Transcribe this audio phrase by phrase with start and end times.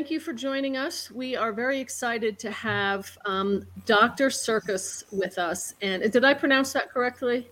[0.00, 1.10] thank you for joining us.
[1.10, 4.30] We are very excited to have um, Dr.
[4.30, 5.74] Sircus with us.
[5.82, 7.46] And did I pronounce that correctly?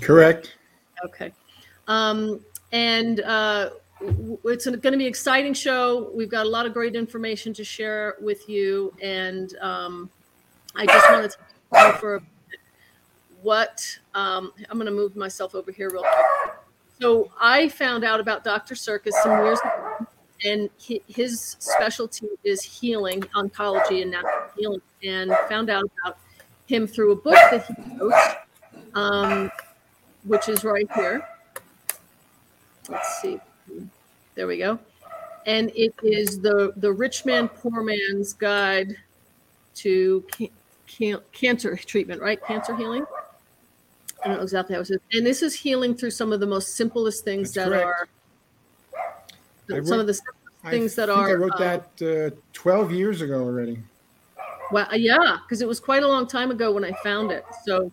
[0.00, 0.56] Correct.
[1.04, 1.32] Okay.
[1.86, 2.40] Um,
[2.72, 6.10] and uh, it's going to be an exciting show.
[6.12, 8.92] We've got a lot of great information to share with you.
[9.00, 10.10] And um,
[10.74, 11.36] I just wanted to
[11.70, 12.22] go for
[13.40, 16.54] what um, I'm going to move myself over here real quick.
[17.00, 18.74] So I found out about Dr.
[18.74, 19.83] Sircus some years ago,
[20.44, 24.82] and he, his specialty is healing, oncology, and natural healing.
[25.02, 26.18] And found out about
[26.66, 28.14] him through a book that he wrote,
[28.94, 29.50] um,
[30.24, 31.26] which is right here.
[32.88, 33.40] Let's see.
[34.34, 34.78] There we go.
[35.46, 38.96] And it is the the rich man, poor man's guide
[39.76, 40.48] to can,
[40.86, 42.42] can, cancer treatment, right?
[42.42, 43.04] Cancer healing.
[44.24, 44.98] I don't know exactly how it is.
[45.12, 48.00] And this is healing through some of the most simplest things That's that correct.
[48.00, 48.08] are
[49.72, 50.18] I some of the
[50.70, 51.60] things that are I wrote um,
[51.98, 53.78] that uh, 12 years ago already.
[54.70, 57.44] Well, yeah, because it was quite a long time ago when I found it.
[57.64, 57.92] So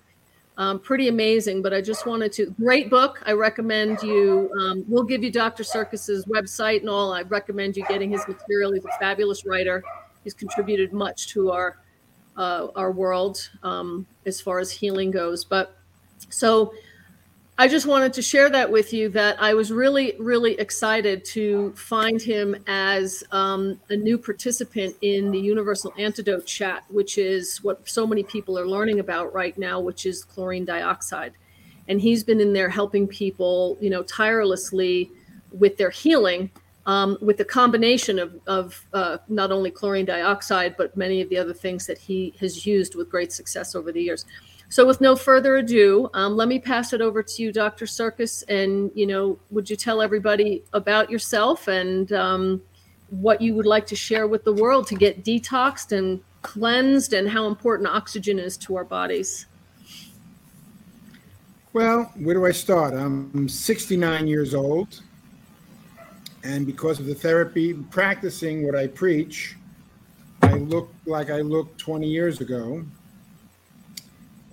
[0.58, 1.62] um, pretty amazing.
[1.62, 3.22] But I just wanted to great book.
[3.26, 4.52] I recommend you.
[4.60, 5.64] Um, we'll give you Dr.
[5.64, 7.14] Sircus's website and all.
[7.14, 8.72] I recommend you getting his material.
[8.72, 9.84] He's a fabulous writer.
[10.24, 11.78] He's contributed much to our
[12.38, 15.44] uh, our world um, as far as healing goes.
[15.44, 15.78] But
[16.30, 16.74] so
[17.62, 21.72] I just wanted to share that with you that I was really, really excited to
[21.74, 27.88] find him as um, a new participant in the Universal Antidote Chat, which is what
[27.88, 31.34] so many people are learning about right now, which is chlorine dioxide.
[31.88, 35.12] And he's been in there helping people, you know, tirelessly
[35.52, 36.50] with their healing
[36.88, 41.38] um, with the combination of, of uh, not only chlorine dioxide, but many of the
[41.38, 44.26] other things that he has used with great success over the years.
[44.72, 47.86] So, with no further ado, um, let me pass it over to you, Dr.
[47.86, 48.42] Sircus.
[48.44, 52.62] And, you know, would you tell everybody about yourself and um,
[53.10, 57.28] what you would like to share with the world to get detoxed and cleansed and
[57.28, 59.46] how important oxygen is to our bodies?
[61.74, 62.94] Well, where do I start?
[62.94, 65.02] I'm 69 years old.
[66.46, 69.58] And because of the therapy, practicing what I preach,
[70.44, 72.86] I look like I looked 20 years ago.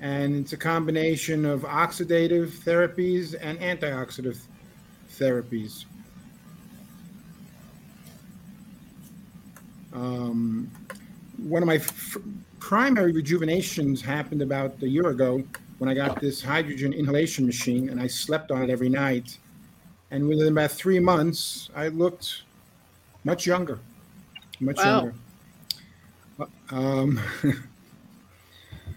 [0.01, 4.41] And it's a combination of oxidative therapies and antioxidant
[5.11, 5.85] therapies.
[9.93, 10.71] Um,
[11.37, 12.17] one of my f-
[12.61, 15.43] primary rejuvenations happened about a year ago
[15.79, 19.39] when I got this hydrogen inhalation machine and I slept on it every night.
[20.11, 22.43] And within about three months, I looked
[23.25, 23.79] much younger,
[24.61, 24.85] much Wow.
[24.87, 25.15] younger.
[26.71, 27.21] Um,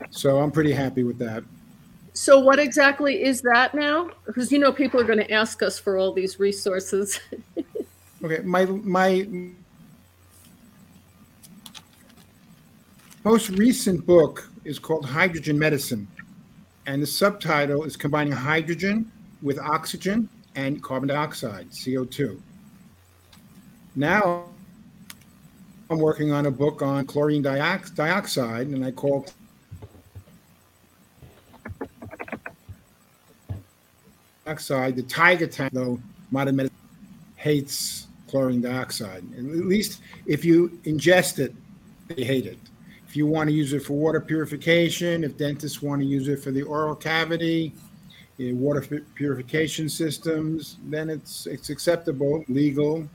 [0.10, 1.44] so I'm pretty happy with that.
[2.14, 4.10] So, what exactly is that now?
[4.26, 7.20] Because, you know, people are going to ask us for all these resources.
[8.24, 9.28] Okay, my my
[13.24, 16.08] most recent book is called Hydrogen Medicine,
[16.86, 19.12] and the subtitle is combining hydrogen
[19.42, 22.40] with oxygen and carbon dioxide, CO2.
[23.96, 24.46] Now
[25.90, 29.26] I'm working on a book on chlorine dioxide, and I call
[34.46, 36.00] dioxide the tiger tank, though
[36.32, 36.78] modern medicine
[37.36, 39.24] hates chlorine dioxide.
[39.36, 41.54] And at least if you ingest it,
[42.08, 42.58] they hate it.
[43.08, 46.40] If you want to use it for water purification, if dentists want to use it
[46.40, 47.74] for the oral cavity,
[48.40, 53.08] eh, water purification systems, then it's it's acceptable, legal.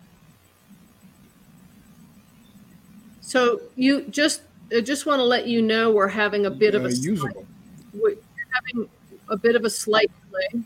[3.22, 6.84] So, you just, I just want to let you know we're having a bit of
[6.84, 7.44] uh, a usable.
[7.92, 8.16] we're
[8.52, 8.88] having
[9.28, 10.64] a bit of a slight delay.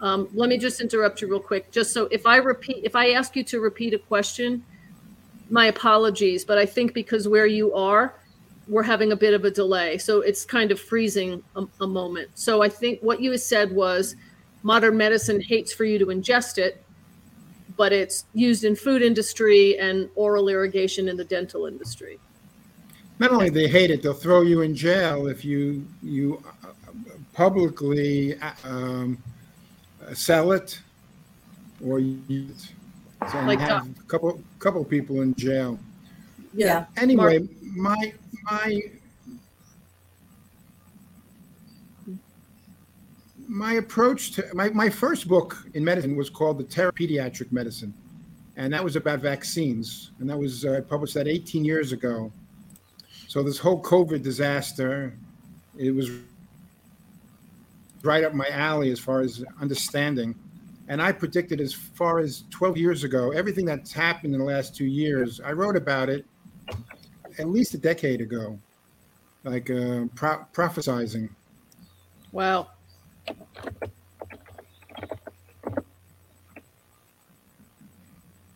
[0.00, 3.10] Um, let me just interrupt you real quick, just so if I repeat, if I
[3.10, 4.64] ask you to repeat a question,
[5.50, 8.14] my apologies, but I think because where you are,
[8.68, 9.98] we're having a bit of a delay.
[9.98, 12.30] So it's kind of freezing a, a moment.
[12.34, 14.14] So I think what you said was
[14.62, 16.84] modern medicine hates for you to ingest it,
[17.76, 22.18] but it's used in food industry and oral irrigation in the dental industry.
[23.18, 26.68] Not only they hate it, they'll throw you in jail if you you uh,
[27.32, 29.18] publicly uh, um,
[30.14, 30.80] sell it
[31.84, 33.30] or use it.
[33.30, 35.78] So Like you have a couple couple people in jail.
[36.54, 36.86] Yeah.
[36.96, 38.12] Anyway, my
[38.44, 38.80] my
[43.48, 47.92] my approach to my, my first book in medicine was called the Terra Pediatric Medicine,
[48.56, 52.30] and that was about vaccines, and that was uh, I published that 18 years ago.
[53.26, 55.14] So this whole COVID disaster,
[55.76, 56.10] it was
[58.02, 60.34] right up my alley as far as understanding
[60.90, 64.74] And I predicted as far as 12 years ago, everything that's happened in the last
[64.74, 66.24] two years, I wrote about it
[67.38, 68.58] at least a decade ago,
[69.44, 71.28] like uh, pro- prophesizing.
[72.32, 72.68] Wow.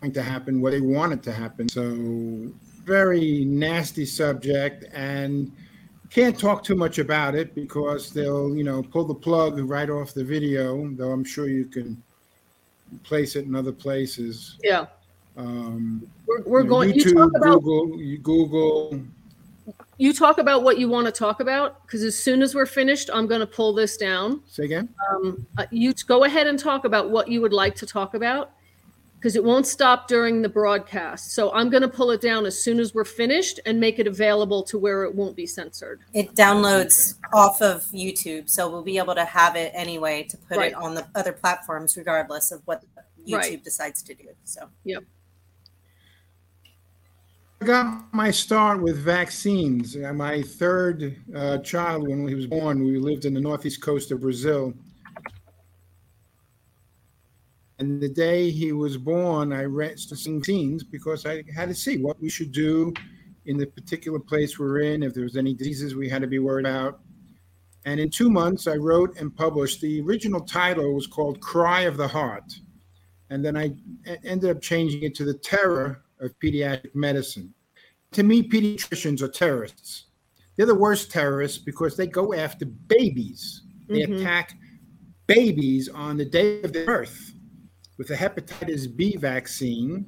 [0.00, 1.68] Going to happen what they wanted to happen.
[1.68, 2.52] So,
[2.84, 5.52] very nasty subject, and
[6.12, 10.12] can't talk too much about it because they'll, you know, pull the plug right off
[10.12, 10.88] the video.
[10.90, 12.02] Though I'm sure you can
[13.02, 14.58] place it in other places.
[14.62, 14.86] Yeah.
[15.36, 19.02] Um, We're, we're you know, going, YouTube, you talk about, Google, you Google.
[19.96, 21.86] you talk about what you want to talk about.
[21.86, 24.42] Cause as soon as we're finished, I'm going to pull this down.
[24.46, 24.90] Say again.
[25.10, 28.52] Um, uh, you go ahead and talk about what you would like to talk about
[29.22, 31.30] because it won't stop during the broadcast.
[31.30, 34.08] So I'm going to pull it down as soon as we're finished and make it
[34.08, 36.00] available to where it won't be censored.
[36.12, 40.56] It downloads off of YouTube, so we'll be able to have it anyway to put
[40.56, 40.72] Right.
[40.72, 42.82] it on the other platforms, regardless of what
[43.24, 43.62] YouTube Right.
[43.62, 44.24] decides to do.
[44.42, 45.04] So yep.
[47.60, 49.96] I got my start with vaccines.
[49.96, 54.10] Uh, My third uh, child, when he was born, we lived in the northeast coast
[54.10, 54.74] of Brazil.
[57.82, 61.98] And the day he was born, I read some vaccines because I had to see
[61.98, 62.94] what we should do
[63.46, 66.38] in the particular place we're in, if there was any diseases we had to be
[66.38, 67.00] worried about.
[67.84, 69.80] And in two months, I wrote and published.
[69.80, 72.52] The original title was called Cry of the Heart.
[73.30, 73.72] And then I
[74.22, 77.52] ended up changing it to The Terror of Pediatric Medicine.
[78.12, 80.04] To me, pediatricians are terrorists.
[80.54, 83.62] They're the worst terrorists because they go after babies.
[83.88, 84.20] They Mhm.
[84.20, 84.56] attack
[85.26, 87.32] babies on the day of their birth
[88.02, 90.06] with the hepatitis B vaccine,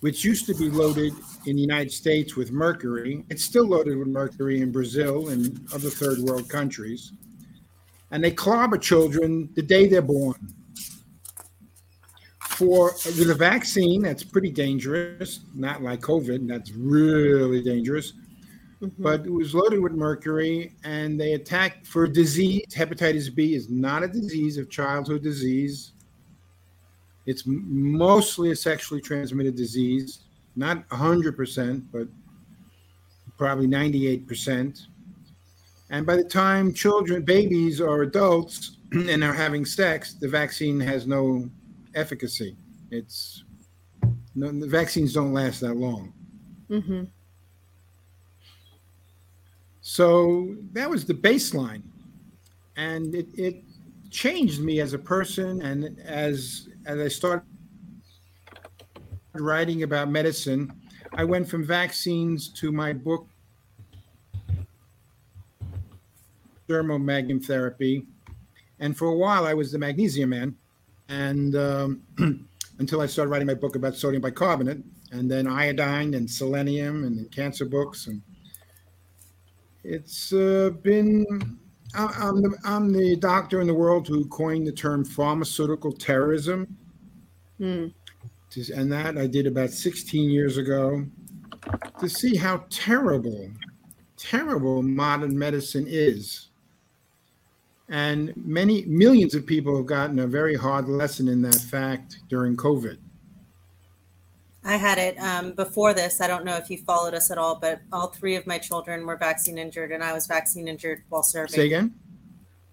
[0.00, 1.12] which used to be loaded
[1.46, 3.24] in the United States with mercury.
[3.30, 7.12] It's still loaded with mercury in Brazil and other third world countries.
[8.10, 10.34] And they clobber children the day they're born.
[12.48, 18.12] For with a vaccine, that's pretty dangerous, not like COVID, that's really dangerous
[18.82, 18.92] Mhm.
[18.98, 22.64] but it was loaded with mercury and they attacked for disease.
[22.72, 25.92] Hepatitis B is not a disease of childhood disease.
[27.28, 30.20] It's mostly a sexually transmitted disease,
[30.56, 32.08] not 100%, but
[33.36, 34.86] probably 98%.
[35.90, 41.06] And by the time children, babies, or adults and are having sex, the vaccine has
[41.06, 41.50] no
[41.94, 42.56] efficacy.
[42.90, 43.44] It's
[44.34, 46.14] no, the vaccines don't last that long.
[46.70, 47.04] Mm-hmm.
[49.82, 51.82] So that was the baseline.
[52.78, 53.64] And it, it
[54.10, 55.60] changed me as a person.
[55.60, 57.46] And as, as I started
[59.34, 60.72] writing about medicine,
[61.12, 63.28] I went from vaccines to my book,
[66.66, 68.06] Dermomagnum Therapy.
[68.80, 70.56] And for a while, I was the magnesium man.
[71.10, 72.02] And um,
[72.78, 74.82] until I started writing my book about sodium bicarbonate,
[75.12, 78.06] and then iodine and selenium and cancer books.
[78.06, 78.22] And
[79.84, 81.58] it's uh, been
[81.94, 86.76] I- I'm the, I'm the doctor in the world who coined the term pharmaceutical terrorism,
[87.60, 87.92] Mm.
[88.50, 91.06] to- and that I did about 16 years ago
[92.00, 93.50] to see how terrible,
[94.16, 96.48] terrible modern medicine is.
[97.88, 102.56] And many millions of people have gotten a very hard lesson in that fact during
[102.56, 102.98] COVID.
[104.68, 106.20] I had it um, before this.
[106.20, 109.06] I don't know if you followed us at all, but all three of my children
[109.06, 111.54] were vaccine injured, and I was vaccine injured while serving.
[111.54, 111.94] Say again?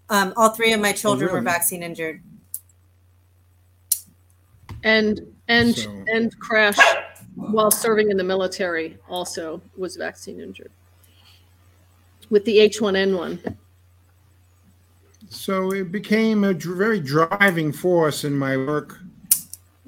[0.10, 1.46] Um, all three of my children were really?
[1.46, 2.22] vaccine injured.
[4.84, 6.78] And, and, So- and crash
[7.36, 10.72] while serving in the military also was vaccine injured
[12.30, 13.56] with the H1N1.
[15.30, 19.00] So it became a dr- very driving force in my work.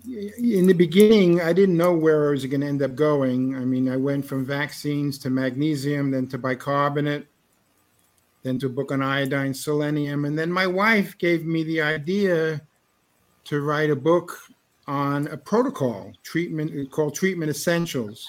[0.08, 3.56] In the beginning, I didn't know where I was going to end up going.
[3.56, 7.28] I mean, I went from vaccines to magnesium, then to bicarbonate,
[8.44, 10.24] then to a book on iodine, selenium.
[10.24, 12.62] And then my wife gave me the idea
[13.46, 14.40] to write a book
[14.88, 18.26] on a protocol treatment called Treatment Essentials.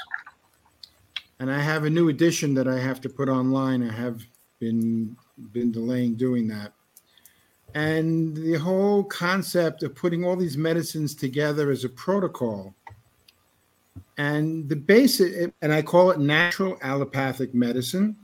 [1.38, 3.88] And I have a new edition that I have to put online.
[3.88, 4.20] I have
[4.58, 5.16] been
[5.52, 6.72] been delaying doing that
[7.78, 12.74] and the whole concept of putting all these medicines together as a protocol
[14.16, 18.16] and the basic and i call it natural allopathic medicine.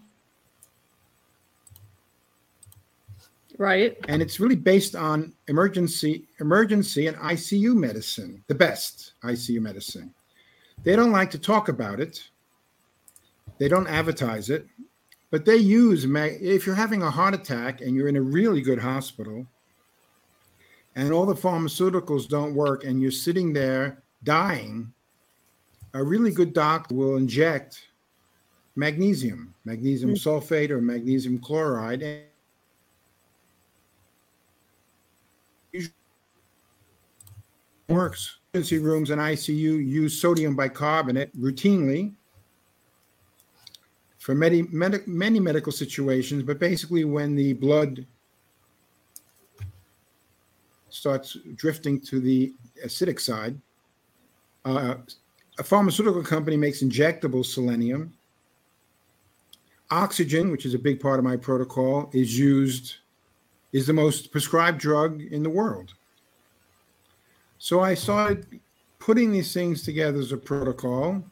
[3.57, 3.97] Right.
[4.09, 10.13] and it's really based on emergency emergency and icu medicine the best icu medicine.
[10.83, 12.29] They don't like to talk about it.
[13.59, 14.67] They don't advertise it
[15.35, 18.79] but they use if you're having a heart attack and you're in a really good
[18.79, 19.45] hospital
[20.95, 24.93] and all the pharmaceuticals don't work and you're sitting there dying,
[25.93, 27.89] a really good doctor will inject
[28.77, 30.29] magnesium, magnesium mm-hmm.
[30.29, 32.27] sulfate or magnesium chloride.
[37.89, 38.39] works.
[38.53, 42.15] Emergency rooms and ICU use sodium bicarbonate routinely
[44.25, 48.07] for many, many, many medical situations, but basically when the blood
[50.89, 53.55] starts drifting to the acidic side,
[54.65, 54.95] uh,
[55.59, 58.15] a pharmaceutical company makes injectable selenium.
[59.91, 62.95] Oxygen, which is a big part of my protocol, is used,
[63.75, 65.93] is the most prescribed drug in the world.
[67.59, 68.59] So I started
[68.99, 71.23] putting these things together as a protocol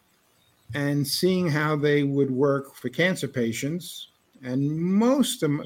[0.75, 4.09] and seeing how they would work for cancer patients.
[4.43, 5.64] And most of, my,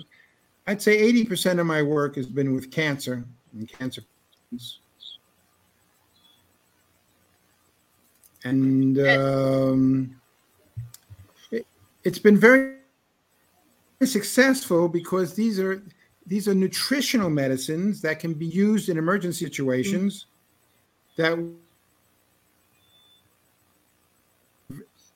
[0.67, 4.03] I'd say 80% of my work has been with cancer and cancer
[4.51, 4.81] patients.
[8.45, 10.21] And um,
[11.51, 11.67] it,
[12.05, 12.77] it's been very
[14.05, 15.83] successful because these are
[16.27, 20.27] these are nutritional medicines that can be used in emergency situations
[21.19, 21.23] mm-hmm.
[21.23, 21.53] that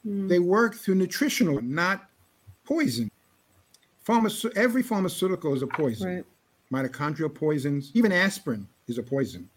[0.06, 0.28] Mm.
[0.28, 2.08] They work through nutritional, not
[2.64, 3.10] poison.
[4.06, 6.16] Pharmace- every pharmaceutical is a poison.
[6.16, 6.24] Right.
[6.72, 9.48] Mitochondrial poisons, even aspirin is a poison.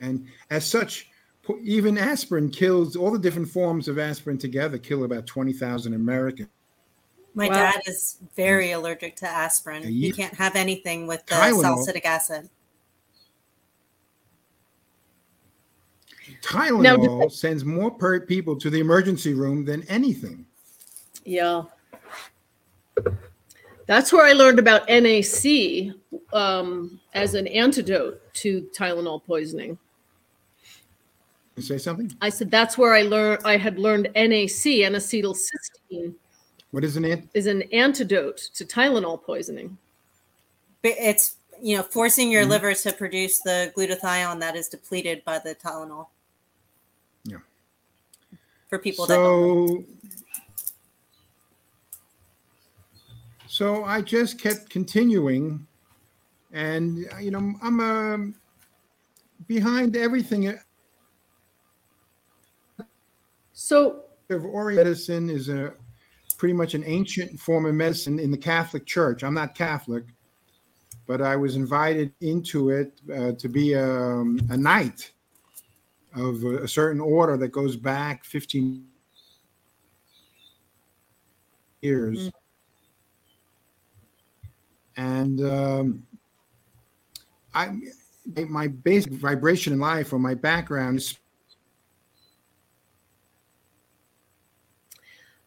[0.00, 1.10] And as such,
[1.42, 6.48] po- even aspirin kills all the different forms of aspirin together, kill about 20,000 Americans.
[7.34, 7.54] My wow.
[7.54, 9.82] dad is very allergic to aspirin.
[9.84, 12.48] He can't have anything with the Tylenol, salicylic acid.
[16.42, 20.46] Tylenol now, sends more per people to the emergency room than anything.
[21.24, 21.64] Yeah.
[23.86, 25.92] That's where I learned about NAC
[26.32, 29.78] um, as an antidote to Tylenol poisoning.
[31.56, 32.10] You say something?
[32.22, 33.42] I said that's where I learned.
[33.44, 36.14] I had learned NAC, N-acetylcysteine.
[36.70, 39.76] What is an ant- is an antidote to Tylenol poisoning?
[40.82, 42.52] It's you know forcing your mm-hmm.
[42.52, 46.06] liver to produce the glutathione that is depleted by the Tylenol
[48.70, 49.84] for people so,
[53.48, 55.66] So I just kept continuing,
[56.52, 58.32] and you know I'm uh,
[59.48, 60.56] behind everything.
[63.52, 65.72] So of Oriental medicine is a
[66.38, 69.24] pretty much an ancient form of medicine in the Catholic Church.
[69.24, 70.04] I'm not Catholic,
[71.08, 75.10] but I was invited into it uh, to be a, um, a knight
[76.14, 78.84] of a certain order that goes back 15
[81.82, 82.18] years.
[82.18, 82.28] Mm-hmm.
[84.96, 86.06] And um,
[87.54, 87.70] I,
[88.48, 91.18] my basic vibration in life or my background is.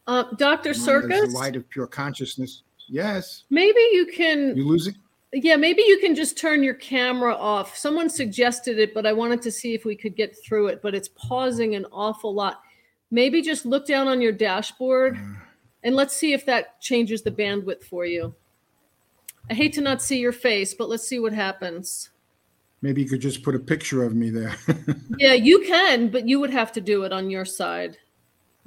[0.08, 0.74] Uh, Dr.
[0.74, 1.32] Sircus?
[1.32, 2.64] The light of pure consciousness.
[2.90, 3.44] Yes.
[3.50, 4.58] Maybe you can.
[4.58, 4.96] You lose it?
[5.34, 7.76] Yeah, maybe you can just turn your camera off.
[7.76, 10.94] Someone suggested it, but I wanted to see if we could get through it, but
[10.94, 12.62] it's pausing an awful lot.
[13.10, 15.36] Maybe just look down on your dashboard mm.
[15.84, 18.36] and let's see if that changes the bandwidth for you.
[19.50, 22.12] I hate to not see your face, but let's see what happens.
[22.82, 24.56] Maybe you could just put a picture of me there.
[25.18, 27.98] yeah, you can, but you would have to do it on your side.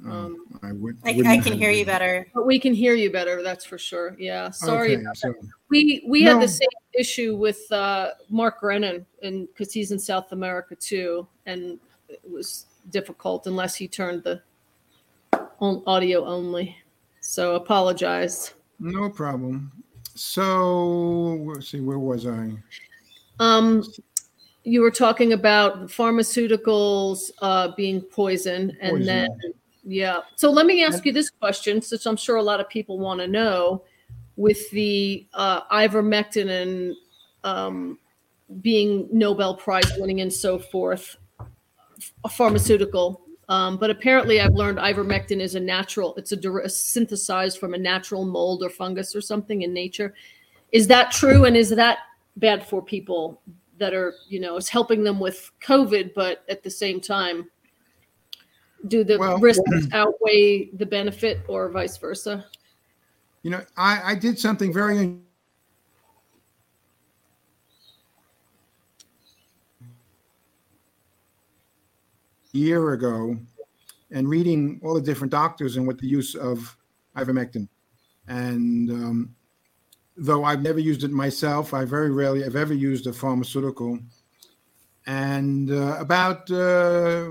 [0.05, 0.97] Oh, um, I would.
[1.05, 2.27] I, I can hear you better.
[2.33, 3.41] But we can hear you better.
[3.41, 4.15] That's for sure.
[4.19, 4.51] Yeah.
[4.51, 4.95] Sorry.
[4.95, 5.33] Okay, so,
[5.69, 6.33] we we no.
[6.33, 11.27] had the same issue with uh, Mark Grenon, and because he's in South America too,
[11.45, 14.41] and it was difficult unless he turned the
[15.59, 16.77] audio only.
[17.19, 18.53] So apologize.
[18.79, 19.71] No problem.
[20.15, 22.51] So let's see, where was I?
[23.39, 23.83] Um,
[24.63, 29.05] you were talking about pharmaceuticals uh, being poison, and poison.
[29.05, 29.29] then
[29.83, 30.21] yeah.
[30.35, 33.19] So let me ask you this question, since I'm sure a lot of people want
[33.21, 33.83] to know,
[34.37, 36.95] with the uh, ivermectin and
[37.43, 37.99] um,
[38.61, 41.17] being Nobel Prize winning and so forth,
[42.23, 43.21] a pharmaceutical.
[43.49, 46.15] Um, but apparently, I've learned ivermectin is a natural.
[46.15, 50.13] It's a, a synthesized from a natural mold or fungus or something in nature.
[50.71, 51.45] Is that true?
[51.45, 51.99] And is that
[52.35, 53.41] bad for people
[53.79, 57.49] that are, you know, it's helping them with COVID, but at the same time
[58.87, 59.63] do the well, risks
[59.93, 62.45] outweigh the benefit or vice versa?
[63.47, 65.15] You know, I, I did something very
[72.51, 73.37] year ago
[74.11, 76.75] and reading all the different doctors and what the use of
[77.15, 77.69] ivermectin.
[78.27, 79.35] And um,
[80.17, 83.97] though I've never used it myself, I very rarely have ever used a pharmaceutical.
[85.05, 87.29] and uh, about uh,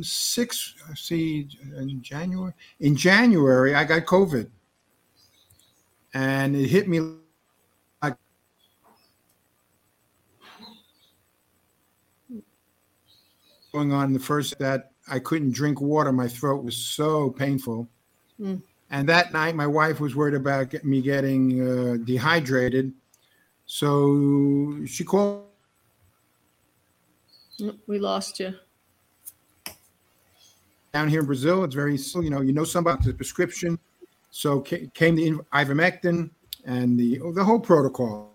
[0.00, 4.48] six, see, in January, in January, I got COVID,
[6.14, 7.00] and it hit me
[8.02, 8.16] like
[13.72, 16.12] going on the first that I couldn't drink water.
[16.12, 17.88] My throat was so painful.
[18.40, 18.62] Mm.
[18.90, 22.92] And that night, my wife was worried about get- me getting uh, dehydrated.
[23.66, 25.46] So she called
[27.60, 28.54] Mm, We lost you.
[30.94, 31.62] down here in Brazil.
[31.62, 33.78] It's very, you know, you know somebody with a prescription.
[34.30, 36.30] So ca- came the ivermectin
[36.64, 38.34] and the the whole protocol.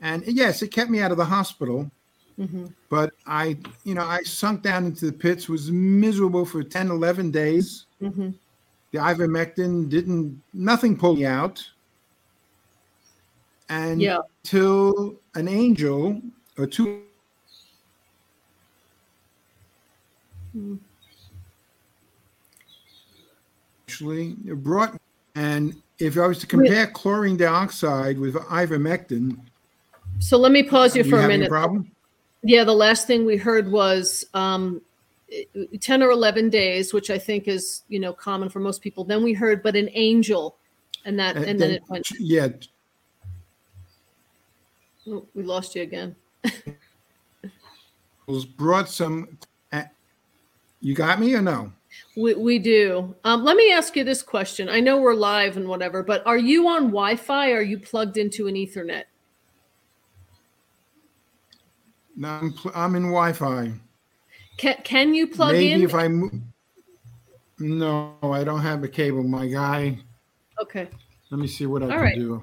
[0.00, 1.90] And yes, it kept me out of the hospital.
[2.36, 6.90] hmm But I, you know, I sunk down into the pits, was miserable for 10,
[6.90, 7.86] 11 days.
[7.98, 8.30] hmm
[8.92, 11.66] The ivermectin didn't, nothing pulled me out.
[13.68, 14.20] And Yeah.
[14.44, 16.20] till an angel
[16.58, 17.02] or two
[20.56, 20.78] Mm.
[23.96, 25.00] Actually brought,
[25.34, 29.38] and if I was to compare chlorine dioxide with ivermectin,
[30.18, 31.48] So let me pause you for you a minute.
[31.48, 31.90] problem?
[32.42, 34.82] Yeah, the last thing we heard was um,
[35.80, 39.04] 10 or 11 days, which I think is, you know, common for most people.
[39.04, 40.56] Then we heard, but an angel.
[41.04, 42.48] And that, and then it went, yeah,
[45.08, 46.14] oh, we lost you again.
[48.26, 49.38] was brought some.
[50.80, 51.72] You got me or no?
[52.16, 53.14] We, we do.
[53.24, 54.68] Um, let me ask you this question.
[54.68, 57.52] I know we're live and whatever, but are you on Wi Fi?
[57.52, 59.04] Are you plugged into an Ethernet?
[62.16, 63.72] No, I'm, pl- I'm in Wi-Fi.
[64.56, 65.60] Can, can you plug in?
[65.60, 65.82] Maybe in?
[65.82, 66.32] if I move.
[67.58, 69.22] No, I don't have a cable.
[69.22, 69.98] My guy.
[70.60, 70.88] okay.
[71.30, 72.14] Let me see what I All can right.
[72.14, 72.42] do.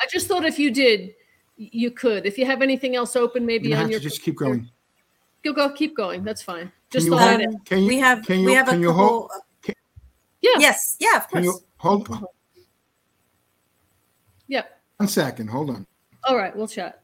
[0.00, 1.14] I just thought if you did,
[1.56, 2.26] you could.
[2.26, 4.70] If you have anything else open, maybe You on have your to just keep going.
[5.44, 6.22] Go go keep going.
[6.22, 6.70] That's fine.
[6.90, 7.86] Can Just you thought hold- I'd Um, Can you?
[7.88, 8.46] we have Can you?
[8.46, 9.06] we have a can you couple.
[9.06, 9.30] hold?
[10.40, 10.50] yeah.
[10.58, 11.56] Yes, yeah, of Can course.
[11.60, 12.24] you hold?
[14.46, 14.62] Yeah.
[14.96, 15.48] One second.
[15.48, 15.86] Hold on.
[16.24, 17.02] All right, we'll chat.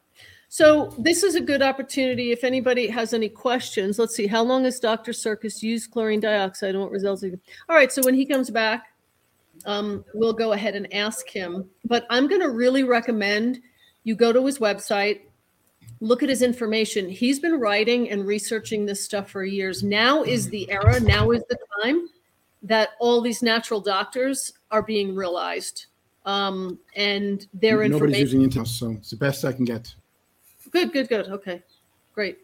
[0.49, 2.31] So this is a good opportunity.
[2.31, 4.25] If anybody has any questions, let's see.
[4.25, 5.13] How long has Dr.
[5.13, 7.21] Sircus used chlorine dioxide and what results?
[7.21, 7.31] he-
[7.69, 8.87] All right, so when he comes back,
[9.65, 11.69] um, we'll go ahead and ask him.
[11.83, 13.61] But I'm going to really recommend
[14.03, 15.21] you go to his website,
[16.01, 17.09] look at his information.
[17.09, 19.83] He's been writing and researching this stuff for years.
[19.83, 20.99] Now is the era.
[20.99, 22.09] Now is the time
[22.63, 25.85] that all these natural doctors are being realized,
[26.25, 28.41] um, and their Nobody's information.
[28.41, 29.93] using Intel, so it's the best I can get.
[30.71, 31.27] Good, good, good.
[31.29, 31.61] Okay,
[32.13, 32.39] great.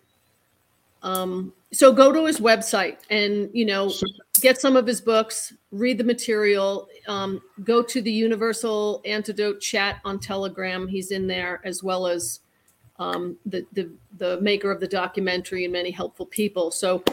[1.03, 4.05] Um, so go to his website and you know So-
[4.39, 6.87] get some of his books, read the material.
[7.07, 10.87] Um, go to the Universal Antidote chat on Telegram.
[10.87, 12.41] He's in there as well as
[13.01, 16.69] um, the the the maker of the documentary and many helpful people.
[16.71, 17.03] So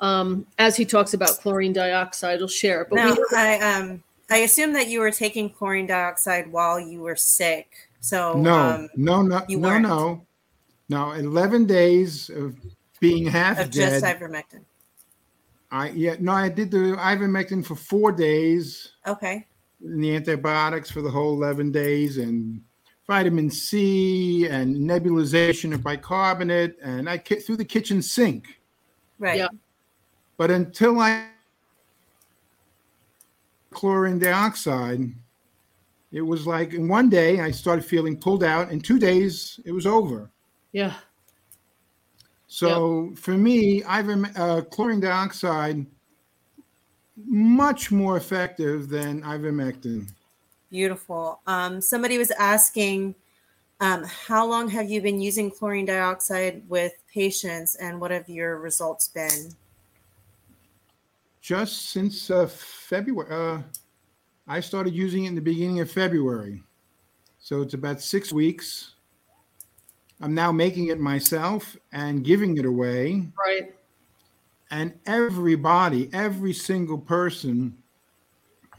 [0.00, 2.84] um, as he talks about chlorine dioxide, he'll share.
[2.90, 7.00] But Now, we, I um I assume that you were taking chlorine dioxide while you
[7.00, 7.68] were sick.
[8.00, 9.82] So No, um, no, no, you no, weren't.
[9.82, 10.26] no,
[10.88, 11.12] no.
[11.12, 12.56] Eleven days of
[12.98, 14.18] being half of just dead.
[14.20, 14.64] ivermectin.
[15.70, 18.92] I yeah, no, I did the ivermectin for four days.
[19.06, 19.46] Okay.
[19.84, 22.60] and the antibiotics for the whole 11 days and
[23.06, 28.60] vitamin C and nebulization of bicarbonate and I ki- through the kitchen sink.
[29.18, 29.38] Right.
[29.38, 29.48] Yeah.
[30.36, 31.26] But until I
[33.72, 35.12] chlorine dioxide,
[36.12, 38.70] it was like in one day I started feeling pulled out.
[38.70, 40.30] In two days it was over.
[40.72, 40.94] yeah,
[42.46, 45.86] So for me, iverme- uh, chlorine dioxide
[47.24, 50.08] much more effective than ivermectin.
[50.72, 51.40] Beautiful.
[51.46, 53.14] Um, somebody was asking,
[53.80, 58.58] um, how long have you been using chlorine dioxide with patients, and what have your
[58.58, 59.54] results been?
[61.42, 63.28] just since uh, February.
[63.30, 63.60] Uh,
[64.46, 66.62] I started using it in the beginning of February.
[67.40, 68.94] So it's about six weeks.
[70.20, 73.26] I'm now making it myself and giving it away.
[73.44, 73.74] right.
[74.70, 77.76] And everybody, every single person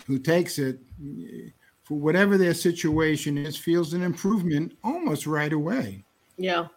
[0.07, 0.79] who takes it,
[1.83, 6.03] for whatever their situation is, feels an improvement almost right away.
[6.37, 6.67] Yeah,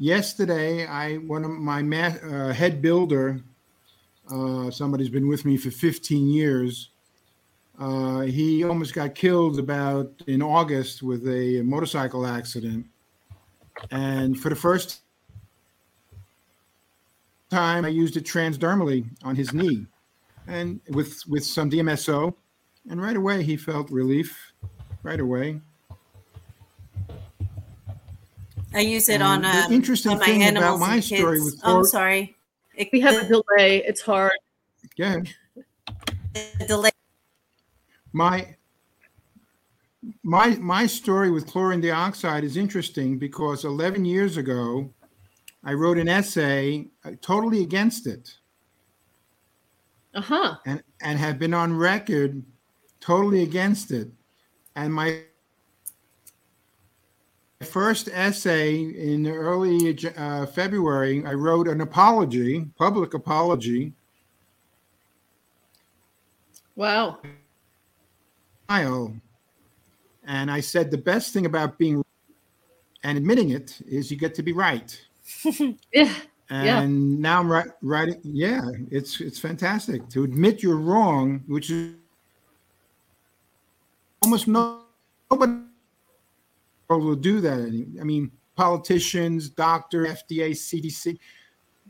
[0.00, 3.38] Yesterday, I one of my ma- uh, head builder,
[4.32, 6.88] uh, somebody's been with me for 15 years.
[7.78, 12.86] Uh, he almost got killed about in August with a motorcycle accident,
[13.90, 15.02] and for the first
[17.50, 19.86] time, I used it transdermally on his knee,
[20.46, 22.34] and with with some DMSO,
[22.88, 24.52] and right away he felt relief.
[25.02, 25.60] Right away.
[28.72, 31.38] I use it And on, the um, interesting on my thing about my and story
[31.38, 31.44] kids.
[31.44, 32.36] with Oh, I'm sorry.
[32.74, 33.82] It, We have a delay.
[33.84, 34.32] It's hard.
[34.96, 35.22] Yeah,
[36.34, 36.90] the delay.
[38.12, 38.54] my
[40.22, 44.92] my my story with chlorine dioxide is interesting because 11 years ago,
[45.64, 48.36] I wrote an essay uh, totally against it,
[50.14, 50.56] Uh huh.
[50.66, 52.42] and and have been on record
[53.00, 54.08] totally against it.
[54.76, 55.22] And my
[57.62, 63.92] first essay in early uh, February, I wrote an apology, public apology,
[66.80, 67.20] Wow.
[70.26, 72.02] And I said the best thing about being
[73.04, 74.98] and admitting it is you get to be right.
[75.92, 76.14] Yeah.
[76.48, 76.86] And Yeah.
[76.86, 78.20] now I'm ri- writing.
[78.24, 81.94] Yeah, it's it's fantastic to admit you're wrong, which is
[84.30, 84.82] almost no
[85.30, 85.52] nobody
[86.88, 87.60] will do that.
[87.60, 91.18] any- I mean, politicians, doctor, FDA, CDC.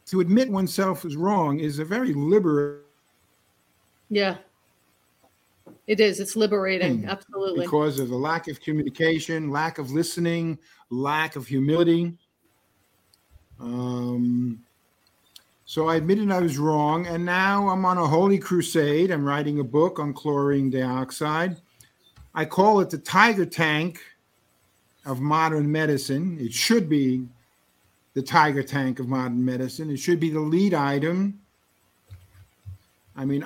[0.06, 2.84] To admit oneself is wrong is a very liberating
[4.08, 4.38] Yeah.
[5.86, 6.20] It is.
[6.20, 7.02] It's liberating.
[7.02, 7.08] Hmm.
[7.08, 7.64] Absolutely.
[7.64, 10.58] because of the lack of communication, lack of listening,
[10.90, 12.16] lack of humility.
[13.60, 14.64] Um,
[15.64, 19.10] so I admitted I was wrong, and now I'm on a holy crusade.
[19.10, 21.60] I'm writing a book on chlorine dioxide.
[22.34, 24.00] I call it the tiger tank
[25.04, 26.38] of modern medicine.
[26.40, 27.26] It should be
[28.14, 29.90] the tiger tank of modern medicine.
[29.90, 31.40] It should be the lead item.
[33.16, 33.44] I mean,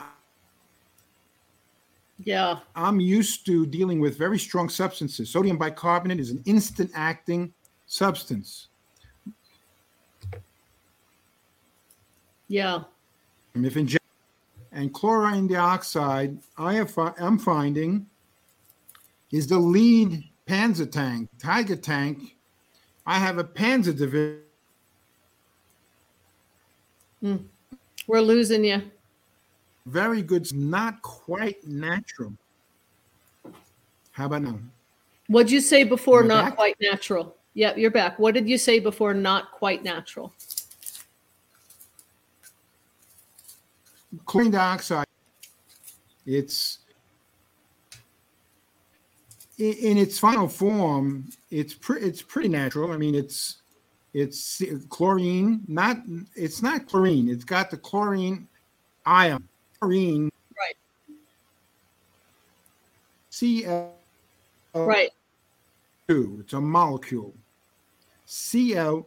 [2.23, 2.61] Yeah.
[2.77, 5.31] I'm used to dealing with very strong substances.
[5.31, 7.53] Sodium bicarbonate is an instant acting
[7.87, 8.69] substance.
[12.49, 12.85] Yeah.
[13.55, 14.01] And if injected,
[14.73, 16.85] and chlorine dioxide, I
[17.19, 18.07] I'm finding
[19.35, 22.37] is the lead Panzer tank, Tiger tank.
[23.05, 24.43] I have a Panzer division.
[27.21, 27.37] Hmm.
[28.07, 28.83] We're losing you.
[29.87, 32.33] Very good, not quite natural.
[34.13, 34.59] How about now?
[35.27, 36.57] What'd you say before I not back?
[36.57, 37.35] quite natural?
[37.55, 38.21] Yeah, you're back.
[38.21, 40.33] What did you say before not quite natural?
[44.27, 45.07] chlorine dioxide
[46.25, 46.84] it's
[49.59, 53.59] in, in its final form it's pre- it's pretty natural i mean it's
[54.13, 55.99] it's chlorine not
[56.35, 58.47] it's not chlorine it's got the chlorine
[59.07, 59.43] ion
[59.81, 60.77] chlorine Right.
[63.31, 63.93] cl
[64.75, 65.11] Right.
[66.09, 67.35] two it's a molecule
[68.27, 69.07] cl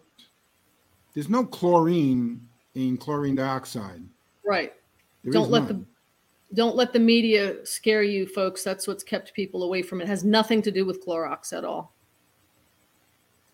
[1.14, 4.04] there's no chlorine in chlorine dioxide
[4.46, 4.74] Right.
[5.24, 5.68] There Don't let none.
[5.68, 5.86] the
[6.54, 8.64] don't let the media scare you, folks.
[8.64, 10.06] That's what's kept people away from it.
[10.06, 11.94] it has nothing to do with Clorox at all.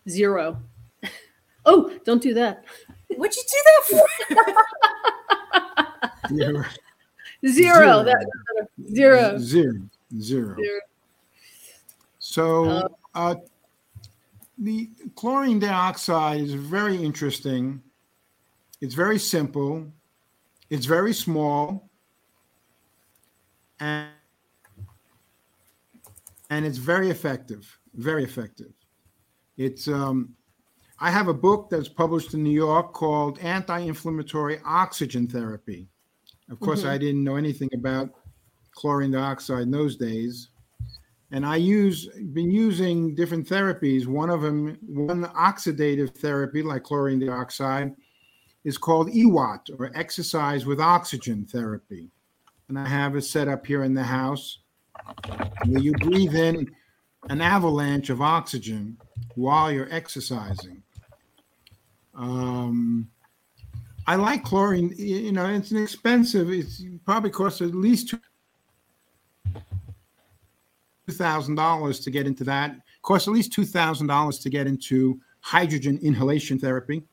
[0.07, 0.61] Zero.
[1.65, 2.63] oh, don't do that.
[3.15, 4.53] What'd you do that for?
[6.31, 6.79] Yeah, right.
[7.47, 8.03] Zero.
[8.03, 8.25] That
[8.93, 9.37] zero.
[9.37, 9.77] Zero.
[10.19, 10.55] Zero.
[10.57, 10.79] Zero.
[12.19, 13.35] So Uh, uh,
[14.57, 17.81] the chlorine dioxide is very interesting.
[18.81, 19.85] It's very simple.
[20.69, 21.89] It's very small.
[23.79, 24.09] And,
[26.49, 27.79] and it's very effective.
[27.95, 28.73] Very effective.
[29.57, 30.35] It's um,
[30.99, 35.87] I have a book that's published in New York called Anti-Inflammatory Oxygen Therapy.
[36.49, 36.89] Of course, Mhm.
[36.89, 38.13] I didn't know anything about
[38.71, 40.49] chlorine dioxide in those days.
[41.31, 44.05] And I use been using different therapies.
[44.05, 47.95] One of them, one oxidative therapy like chlorine dioxide,
[48.63, 52.11] is called EWOT or exercise with oxygen therapy.
[52.69, 54.59] And I have it set up here in the house
[55.65, 56.69] where you breathe in
[57.29, 58.97] an avalanche of oxygen
[59.35, 60.81] while you're exercising.
[62.15, 63.09] Um,
[64.07, 64.93] I like chlorine.
[64.97, 66.49] You know, it's inexpensive.
[66.49, 68.19] It's probably costs at least two
[71.11, 72.75] thousand dollars to get into that.
[73.01, 77.03] Costs at least two thousand dollars to get into hydrogen inhalation therapy,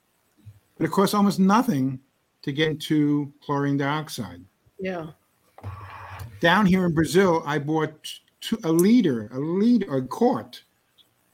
[0.77, 1.99] but it costs almost nothing
[2.43, 4.45] to get into chlorine dioxide.
[4.79, 5.07] Yeah.
[6.40, 8.09] Down here in Brazil, I bought
[8.40, 10.62] two, a liter, a liter, a quart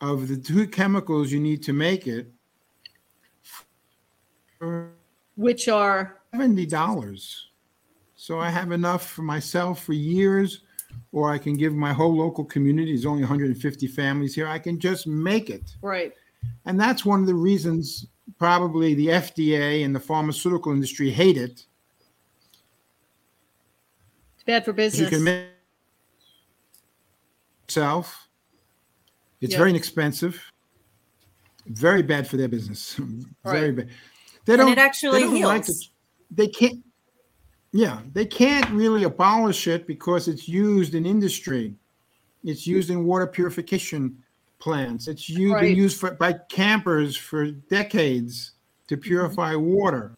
[0.01, 2.31] of the two chemicals you need to make it
[5.37, 7.49] Which are seventy dollars.
[8.17, 10.63] So I have enough for myself for years,
[11.13, 12.93] or I can give my whole local community.
[12.93, 14.49] There's only 150 families here.
[14.49, 16.13] I can just make it, right.
[16.65, 18.07] and that's one of the reasons
[18.39, 21.67] probably the FDA and the pharmaceutical industry hate it.
[24.47, 25.11] It's for business.
[25.11, 25.47] You can make
[27.69, 28.29] yourself.
[29.41, 29.59] It's Yeah.
[29.59, 30.41] very inexpensive.
[31.67, 32.95] Very bad for their business.
[33.45, 33.77] Very Right.
[33.77, 33.89] bad.
[34.45, 34.69] They don't.
[34.71, 35.91] And it actually they don't like heals.
[36.31, 36.85] they can't.
[37.73, 41.75] Yeah, they can't really abolish it because it's used in industry.
[42.45, 44.23] It's used in water purification
[44.61, 45.09] plants.
[45.09, 45.63] It's used, Right.
[45.63, 48.53] been used for, by campers for decades
[48.87, 50.17] to purify water.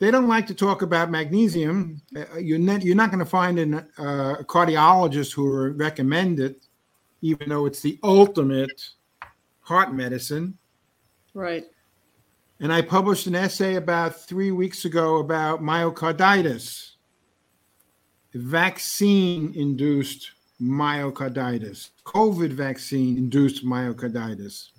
[0.00, 2.00] They don't like to talk about magnesium.
[2.16, 6.40] Uh, you're not, you're not going to find an, uh, a cardiologist who will recommend
[6.40, 6.66] it,
[7.20, 8.88] even though it's the ultimate
[9.60, 10.56] heart medicine.
[11.34, 11.66] Right.
[12.60, 16.92] And I published an essay about three weeks ago about myocarditis,
[18.32, 24.70] vaccine induced myocarditis, COVID vaccine induced myocarditis.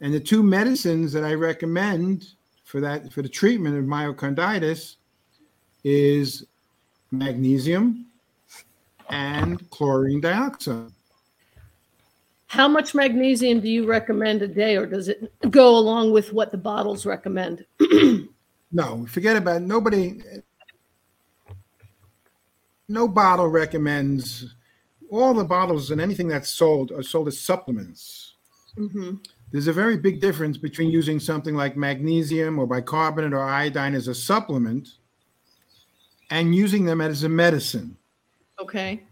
[0.00, 2.34] And the two medicines that I recommend
[2.72, 4.96] for that for the treatment of myocarditis
[5.84, 6.46] is
[7.10, 8.06] magnesium
[9.10, 10.90] and chlorine dioxide.
[12.46, 16.50] How much magnesium do you recommend a day, or does it go along with what
[16.50, 17.64] the bottles recommend?
[18.74, 19.66] No, forget about it.
[19.66, 20.22] nobody.
[22.88, 24.54] No bottle recommends.
[25.10, 28.36] All the bottles and anything that's sold are sold as supplements.
[28.74, 29.16] hmm
[29.52, 34.08] There's a very big difference between using something like magnesium or bicarbonate or iodine as
[34.08, 34.88] a supplement
[36.30, 37.94] and using them as a medicine.
[38.58, 39.02] Okay.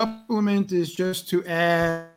[0.00, 2.08] Supplement is just to add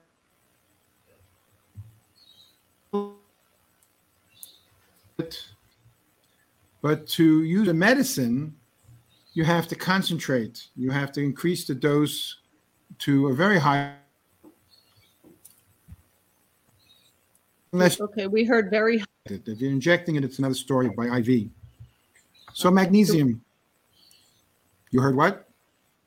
[6.81, 8.55] but to use a medicine
[9.33, 12.37] you have to concentrate you have to increase the dose
[12.99, 13.93] to a very high
[17.75, 18.27] unless Okay.
[18.27, 19.03] We heard very.
[19.25, 21.49] if you're injecting it it's another story by iv
[22.53, 23.41] so magnesium
[24.91, 25.45] you heard what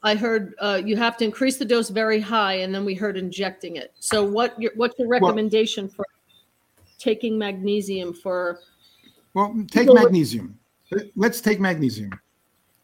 [0.02, 3.16] I heard uh, you have to increase the dose very high, and then we heard
[3.16, 3.92] injecting it.
[3.98, 6.06] So, what your what's your recommendation for
[6.98, 8.60] taking magnesium for?
[9.34, 10.56] Well, take magnesium.
[11.16, 12.12] Let's take magnesium.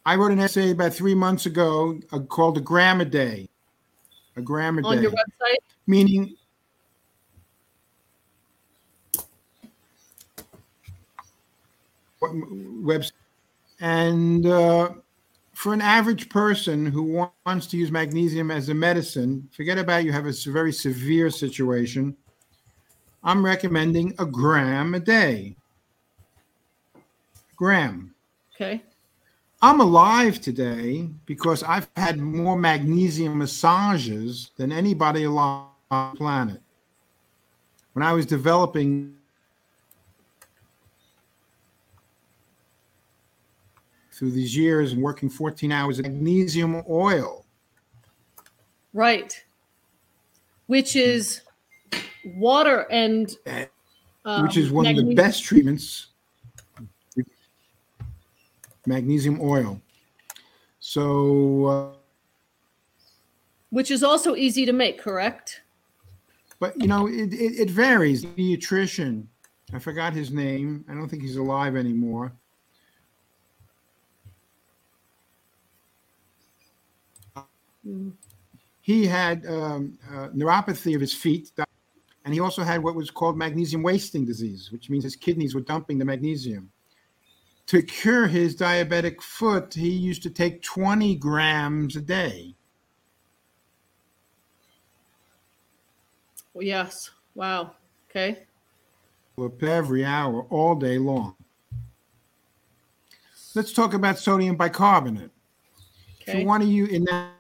[0.05, 3.49] I wrote an essay about three months ago uh, called "A Gram a Day."
[4.37, 5.59] A gram a on day, your website?
[5.87, 6.37] meaning
[12.33, 13.13] website?
[13.81, 14.91] And uh,
[15.55, 20.13] for an average person who wants to use magnesium as a medicine, forget about you
[20.13, 22.17] have a very severe situation.
[23.23, 25.57] I'm recommending a gram a day.
[27.57, 28.15] Gram.
[28.55, 28.83] Okay.
[29.63, 36.61] I'm alive today because I've had more magnesium massages than anybody alive on the planet.
[37.95, 39.15] When I was developing
[44.15, 47.45] through these years and working 14 hours of magnesium oil,
[48.93, 49.45] Right.
[50.67, 51.41] Which is
[52.25, 53.37] water and.
[54.25, 56.07] um, which is one of the best treatments.
[58.87, 59.81] Magnesium oil.
[60.79, 61.93] So, uh,
[63.71, 65.63] Which is also easy to make, correct?
[66.61, 68.23] but you know, it, it, it varies.
[68.23, 69.29] The Nutrition.
[69.73, 70.85] I forgot his name.
[70.89, 72.33] I don't think he's alive anymore.
[78.81, 81.51] He had um, uh, neuropathy of his feet,
[82.25, 85.61] and he also had what was called magnesium wasting disease, which means his kidneys were
[85.63, 86.71] dumping the magnesium.
[87.67, 92.55] To cure his diabetic foot, he used to take 20 grams a day.
[96.53, 97.11] Well, yes.
[97.35, 97.73] Wow.
[98.11, 98.47] Okay.
[99.63, 101.35] every hour, all day long.
[103.55, 105.31] Let's talk about sodium bicarbonate.
[106.21, 106.41] If Okay.
[106.41, 107.34] you want to use in that,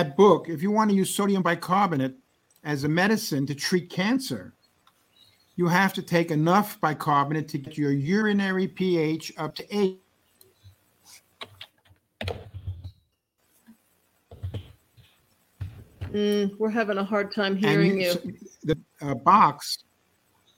[0.00, 2.14] that book, if you want to use sodium bicarbonate
[2.64, 4.54] as a medicine to treat cancer,
[5.56, 10.00] you have to take enough bicarbonate to get your urinary pH up to eight.
[16.12, 18.38] Mm, we're having a hard time hearing you- you.
[18.64, 19.84] the uh, box,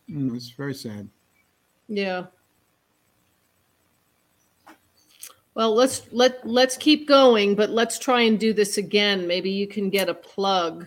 [0.09, 1.09] mm, it's very sad.
[1.89, 2.27] Yeah.
[5.55, 9.27] Well, let's let let's keep going, but let's try and do this again.
[9.27, 10.87] Maybe you can get a plug.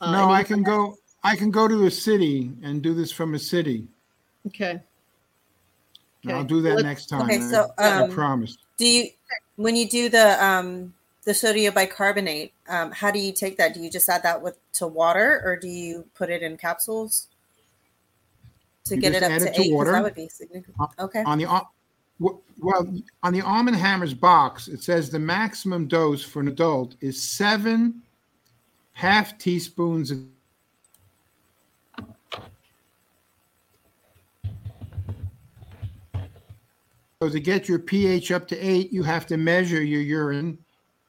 [0.00, 0.96] Uh, no, I can go.
[1.22, 3.86] I can go to a city and do this from a city.
[4.48, 4.80] Okay.
[6.24, 7.22] And I'll do that Let's- next time.
[7.22, 8.56] Okay, I- so, I, um, promise.
[8.76, 9.10] Do you
[9.56, 10.92] when you do the um
[11.24, 13.74] the sodium bicarbonate, um, how do you take that?
[13.74, 17.28] Do you just add that with to water or do you put it in capsules
[18.86, 19.64] to You get it up add to it to eight?
[19.68, 19.92] 'Cause water.
[19.92, 20.76] That would be significant.
[20.98, 21.22] Okay.
[21.22, 21.68] on the Ar- w-
[22.18, 26.94] well on the Arm and Hammer's box, it says the maximum dose for an adult
[27.00, 28.02] is seven
[28.92, 30.20] half teaspoons of
[37.22, 40.58] So to get your pH up to eight, you have to measure your urine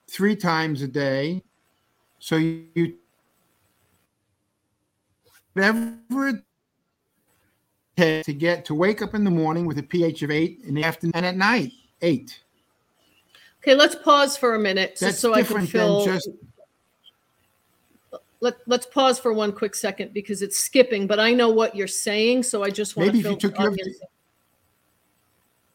[0.08, 1.44] three times a day.
[2.20, 2.94] So you, you
[5.52, 6.42] whatever
[7.98, 10.74] takes to get to wake up in the morning with a pH of eight in
[10.74, 12.40] the afternoon and at night eight.
[13.62, 16.06] Okay, let's pause for a minute That's so I can fill.
[16.06, 16.30] just
[18.40, 21.88] Let, let's pause for one quick second because it's skipping, but I know what you're
[21.88, 23.74] saying, so I just want Maybe to if you took your-.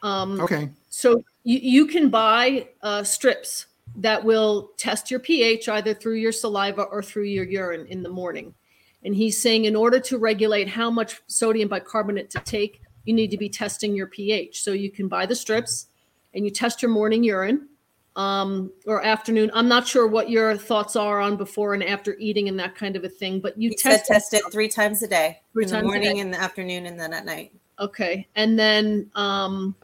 [0.03, 0.71] Um, okay.
[0.89, 6.33] So you, you can buy uh, strips that will test your pH either through your
[6.33, 8.55] saliva or through your urine in the morning.
[9.05, 13.31] And he's saying in order to regulate how much sodium bicarbonate to take, you need
[13.31, 14.63] to be testing your pH.
[14.63, 15.87] So you can buy the strips
[16.35, 17.69] and you test your morning urine
[18.17, 19.51] um, or afternoon.
[19.55, 22.97] I'm not sure what your thoughts are on before and after eating and that kind
[22.97, 25.41] of a thing, but you You test test it three times a day.
[25.53, 27.53] Three in times the morning, in the afternoon, and then at night.
[27.79, 29.75] Okay, and then um,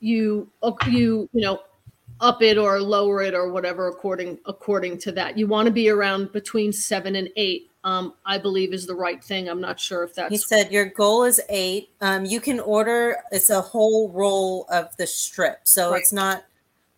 [0.00, 0.50] you
[0.86, 1.60] you you know
[2.22, 5.36] up it or lower it or whatever according according to that.
[5.36, 7.68] You want to be around between seven and eight.
[7.84, 9.48] Um, I believe is the right thing.
[9.48, 10.30] I'm not sure if that's.
[10.30, 11.90] He said your goal is eight.
[12.00, 13.16] Um, you can order.
[13.32, 16.00] It's a whole roll of the strip, so Right.
[16.00, 16.44] it's not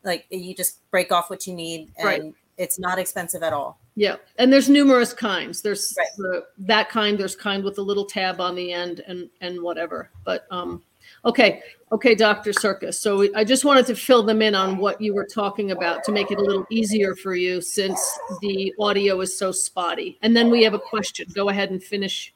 [0.04, 2.22] like you just break off what you need, and Right.
[2.58, 3.78] it's not expensive at all.
[3.96, 4.16] yeah.
[4.38, 5.62] And there's numerous kinds.
[5.62, 6.06] There's Right.
[6.18, 7.16] the, that kind.
[7.18, 10.10] There's kind with a little tab on the end and and whatever.
[10.24, 10.82] But um,
[11.24, 12.98] okay, okay, Doctor Sircus.
[12.98, 16.12] So I just wanted to fill them in on what you were talking about to
[16.12, 18.00] make it a little easier for you since
[18.40, 20.18] the audio is so spotty.
[20.22, 21.26] And then we have a question.
[21.34, 22.32] Go ahead and finish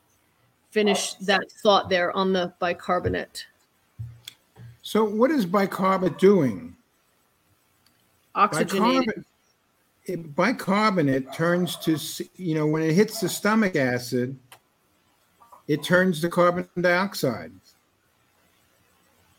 [0.71, 3.47] finish that thought there on the bicarbonate.
[4.83, 6.77] So what is bicarbonate doing?
[8.35, 9.07] Oxygenated.
[9.07, 9.25] Bicarbonate,
[10.05, 11.99] it, bicarbonate turns to,
[12.37, 14.39] you know, when it hits the stomach acid,
[15.67, 17.53] it turns to carbon dioxide.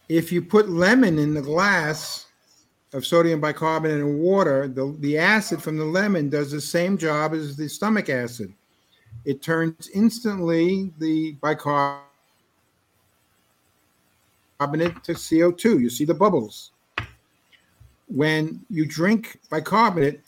[0.10, 2.26] If you put lemon in the glass
[2.94, 7.34] of sodium bicarbonate and water, the, the acid from the lemon does the same job
[7.34, 8.52] as the stomach acid.
[9.26, 12.02] It turns instantly the bicarbonate
[15.04, 15.80] to CO2.
[15.80, 16.72] You see the bubbles
[18.10, 20.22] when you drink bicarbonate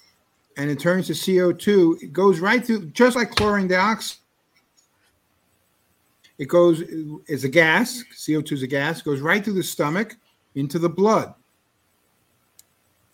[0.57, 4.17] and it turns to CO2, it goes right through, just like chlorine dioxide.
[6.41, 6.81] It goes,
[7.29, 10.17] as a gas, CO2 is a gas, goes right through the stomach
[10.55, 11.35] into the blood.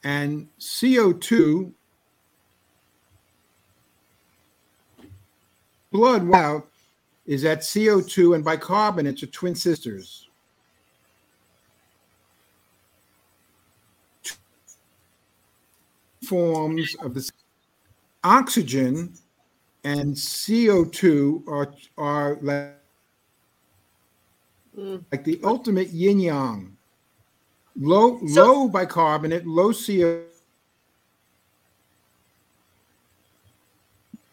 [0.06, 1.74] And CO2,
[5.92, 6.64] blood, wow,
[7.26, 10.30] is that CO2 and bicarbonates are twin sisters.
[16.24, 17.30] forms of the
[18.24, 19.14] oxygen
[19.86, 22.74] and CO2 are are like,
[24.78, 25.04] Mm.
[25.12, 26.78] like the ultimate yin yang.
[27.80, 30.24] Low So- low bicarbonate, low CO.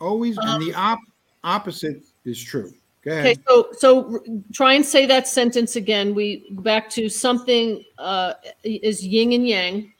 [0.00, 0.98] Always, and the op-
[1.42, 2.72] opposite is true.
[3.06, 4.20] Okay, so so r-
[4.52, 6.14] try and say that sentence again.
[6.14, 9.92] We back to something uh, is yin and yang,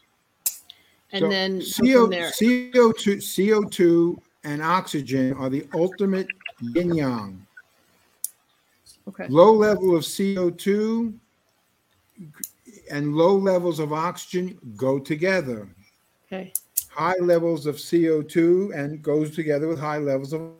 [1.13, 2.09] and So then CO.
[2.09, 6.29] CO2, CO2 and oxygen are the ultimate
[6.61, 7.44] yin yang.
[9.09, 9.27] Okay.
[9.29, 11.15] Low level of CO2
[12.91, 15.69] and low levels of oxygen go together.
[16.27, 16.53] Okay.
[16.91, 20.53] High levels of CO2 and goes together with high levels of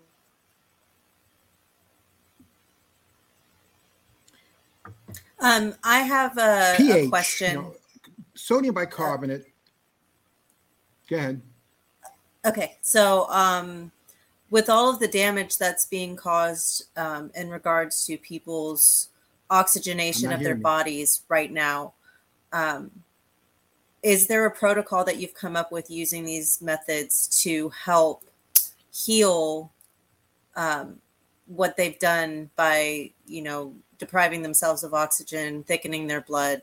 [5.41, 7.11] Um, I have a, a pH.
[7.11, 7.55] question.
[7.57, 7.75] no,
[8.35, 9.45] sodium bicarbonate.
[11.07, 11.43] Go ahead.
[12.47, 13.93] Okay, so um,
[14.55, 19.09] with all of the damage that's being caused um, in regards to people's
[19.51, 21.93] oxygenation of their bodies right now,
[22.53, 22.89] um,
[24.05, 28.23] is there a protocol that you've come up with using these methods to help
[28.93, 29.73] heal
[30.55, 31.01] um,
[31.49, 36.63] what they've done by, you know, depriving themselves of oxygen, thickening their blood?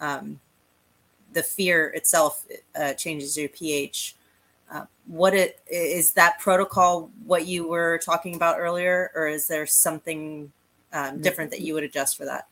[0.00, 0.40] Um,
[1.34, 4.15] the fear itself uh, changes your pH
[4.70, 9.66] uh, what it is that protocol what you were talking about earlier or is there
[9.66, 10.50] something
[10.92, 12.46] um, different that you would adjust for that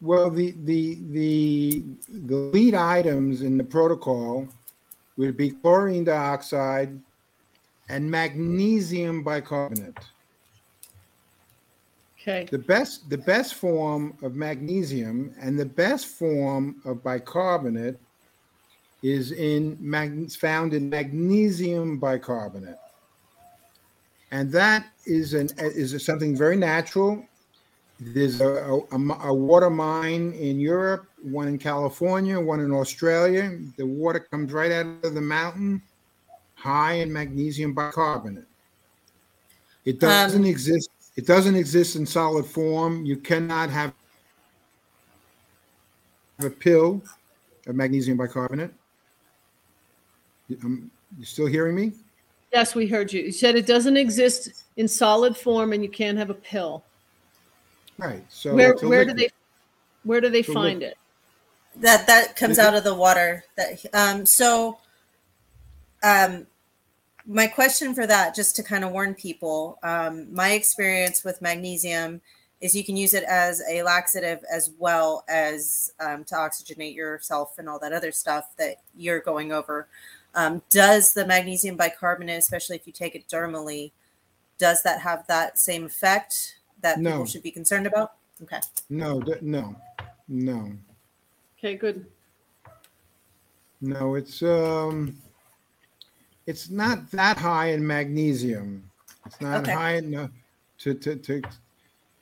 [0.00, 4.46] Well, the the the the lead items in the protocol
[5.16, 6.98] would be chlorine dioxide
[7.88, 9.98] and magnesium bicarbonate.
[12.20, 12.46] Okay.
[12.50, 17.98] The best the best form of magnesium and the best form of bicarbonate
[19.02, 22.78] is in mag, found in magnesium bicarbonate.
[24.30, 27.24] and that is an is something very natural.
[28.00, 33.58] There's a, a, a, water mine in Europe, one in California, one in Australia.
[33.76, 35.82] The water comes right out of the mountain,
[36.54, 38.44] high in magnesium bicarbonate.
[39.84, 40.90] It doesn't um, exist.
[41.16, 43.04] It doesn't exist in solid form.
[43.04, 43.92] You cannot have
[46.38, 47.02] a pill
[47.66, 48.72] of magnesium bicarbonate.
[50.64, 51.92] Um, you still hearing me?
[52.52, 53.22] Yes, we heard you.
[53.22, 56.82] You said it doesn't exist in solid form, and you can't have a pill.
[57.98, 58.24] Right.
[58.28, 59.28] So where where do they
[60.04, 60.96] where do they so find it?
[61.76, 63.44] That that comes out of the water.
[63.56, 64.78] That um so
[66.02, 66.46] um
[67.28, 72.22] my question for that, just to kind of warn people, um, my experience with magnesium
[72.62, 77.58] is you can use it as a laxative as well as um, to oxygenate yourself
[77.58, 79.86] and all that other stuff that you're going over.
[80.38, 83.90] Um, does the magnesium bicarbonate, especially if you take it dermally,
[84.56, 87.10] does that have that same effect that no.
[87.10, 88.12] people should be concerned about?
[88.44, 88.60] Okay.
[88.88, 89.74] No, no,
[90.28, 90.72] no.
[91.58, 92.06] Okay, good.
[93.80, 95.16] No, it's um,
[96.46, 98.88] it's not that high in magnesium.
[99.26, 99.72] It's not okay.
[99.72, 100.30] high enough
[100.78, 101.42] to to to.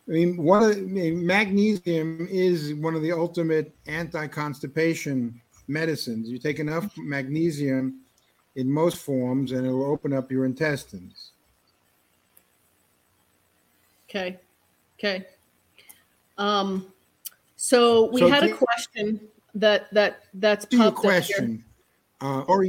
[0.08, 5.38] I mean, one of the, I mean, magnesium is one of the ultimate anti-constipation
[5.68, 6.30] medicines.
[6.30, 8.00] You take enough magnesium
[8.56, 11.30] in most forms, and it will open up your intestines.
[14.08, 14.38] Okay.
[14.98, 15.26] Okay.
[16.38, 16.86] Um,
[17.56, 19.20] so we so had a question
[19.54, 21.64] that that that's popped question.
[22.20, 22.66] Uh, or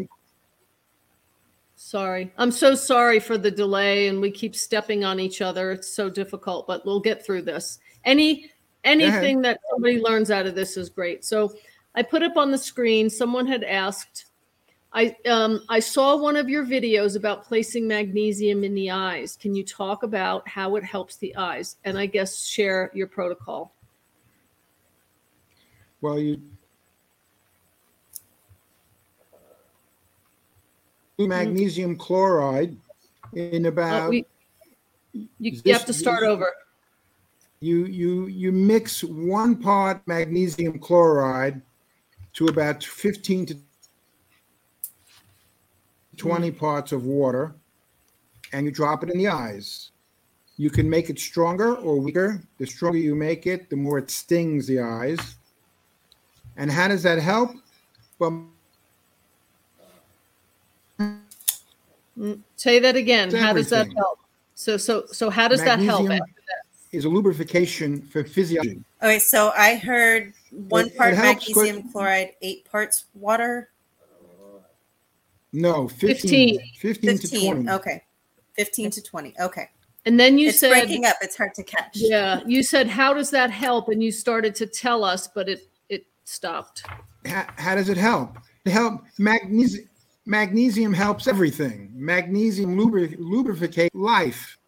[1.76, 5.72] sorry, I'm so sorry for the delay, and we keep stepping on each other.
[5.72, 7.80] It's so difficult, but we'll get through this.
[8.04, 8.52] Any
[8.84, 11.24] anything that somebody learns out of this is great.
[11.24, 11.54] So
[11.96, 13.10] I put up on the screen.
[13.10, 14.26] Someone had asked.
[14.94, 19.38] I um, I saw one of your videos about placing magnesium in the eyes.
[19.40, 23.74] Can you talk about how it helps the eyes, and I guess share your protocol?
[26.02, 26.42] Well, you
[31.18, 32.78] magnesium chloride
[33.34, 34.08] in about.
[34.08, 34.26] Uh, we,
[35.14, 36.54] you, you have to start over
[37.60, 41.62] you you you mix one part magnesium chloride
[42.34, 43.58] to about 15 to
[46.18, 46.57] 20 mm.
[46.57, 47.55] parts of water
[48.53, 49.91] and you drop it in the eyes.
[50.57, 52.41] You can make it stronger or weaker.
[52.57, 55.36] The stronger you make it, the more it stings the eyes.
[56.57, 57.51] And how does that help?
[58.18, 58.47] Well,
[60.99, 63.34] mm, say that again.
[63.34, 64.20] How does that help?
[64.55, 66.30] So so so how does Magnesium that help?
[66.91, 68.82] Is a lubrication for physiology.
[69.03, 73.70] Okay, so I heard one it, part it magnesium chloride, eight parts water.
[75.58, 77.70] No, 15, 15, 15, 15 to 20.
[77.72, 78.03] Okay.
[78.58, 79.34] 15 to 20.
[79.41, 79.70] Okay.
[80.05, 81.16] And then you it's said breaking up.
[81.22, 81.93] It's hard to catch.
[81.95, 82.41] Yeah.
[82.45, 83.89] You said, how does that help?
[83.89, 86.86] And you started to tell us, but it it stopped.
[87.26, 88.38] How, how does it help?
[88.66, 89.89] It help magnesium
[90.28, 91.91] magnesium helps everything.
[91.95, 94.60] Magnesium lubri- lubricate life.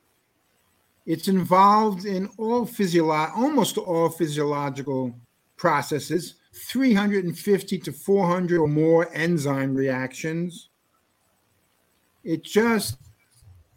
[1.05, 5.15] It's involved in all physiolo- almost all physiological
[5.55, 10.68] processes, 350 to 400 or more enzyme reactions.
[12.23, 12.97] It just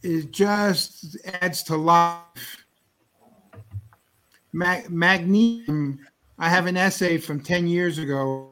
[0.02, 2.64] it just adds to life.
[4.52, 6.00] Mag- magnesium.
[6.38, 8.50] I have an essay from 10 years ago.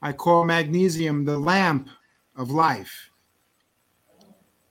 [0.00, 1.88] I call magnesium the lamp
[2.36, 3.10] of life.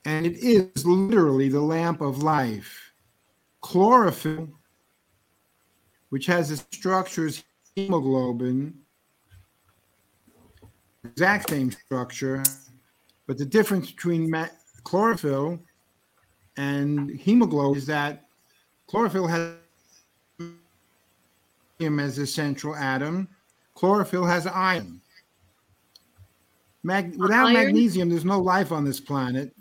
[0.05, 2.93] And it is literally the lamp of life.
[3.59, 4.47] Chlorophyll
[6.09, 7.43] which has the structures
[7.75, 8.73] hemoglobin,
[11.03, 12.43] exact same structure,
[13.27, 14.33] but the difference between
[14.83, 15.59] chlorophyll
[16.55, 18.25] and hemoglobin is that
[18.87, 19.53] chlorophyll has
[21.79, 23.27] as a central atom.
[23.75, 25.01] Chlorophyll has iron.
[26.83, 27.53] Mag- without iron?
[27.53, 29.53] magnesium, there's no life on this planet.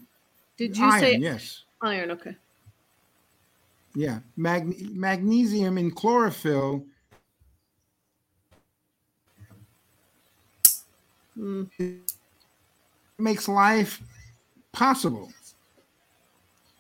[0.56, 1.64] Did you iron, say yes?
[1.82, 2.36] Iron, okay.
[3.94, 6.86] Yeah, Mag- magnesium in chlorophyll
[11.36, 11.68] mm.
[13.18, 14.02] Makes life
[14.72, 15.32] possible.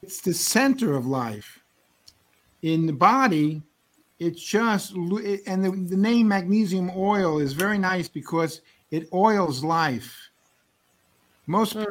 [0.02, 1.60] It's the center of life.
[2.62, 3.62] In the body,
[4.18, 8.60] it's just, and the, the name magnesium oil is very nice because
[8.90, 10.30] it oils life.
[11.46, 11.86] Most mm.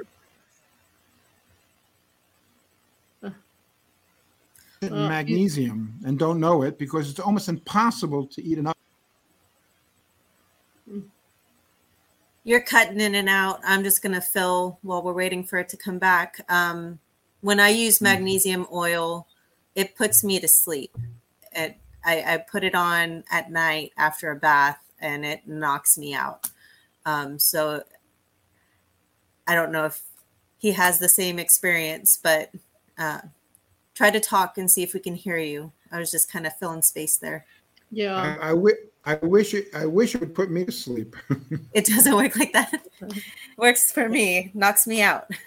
[3.23, 8.74] uh, magnesium and don't know it because it's almost impossible to eat enough.
[12.45, 13.59] You're cutting in and out.
[13.65, 16.39] I'm just going to fill while we're waiting for it to come back.
[16.47, 16.99] Um,
[17.41, 18.03] when I use Mhm.
[18.03, 19.27] magnesium oil,
[19.73, 20.95] it puts me to sleep.
[21.51, 26.13] It, I, I put it on at night after a bath and it knocks me
[26.13, 26.49] out.
[27.03, 27.83] Um, so
[29.47, 30.03] I don't know if
[30.57, 32.51] he has the same experience, but
[32.97, 33.21] uh,
[33.95, 35.71] try to talk and see if we can hear you.
[35.91, 37.45] I was just kind of filling space there.
[37.91, 38.37] Yeah.
[38.39, 39.67] I, I, wi- I wish it.
[39.75, 41.15] I wish it would put me to sleep.
[41.73, 42.85] It doesn't work like that.
[43.57, 45.29] Works for me, knocks me out.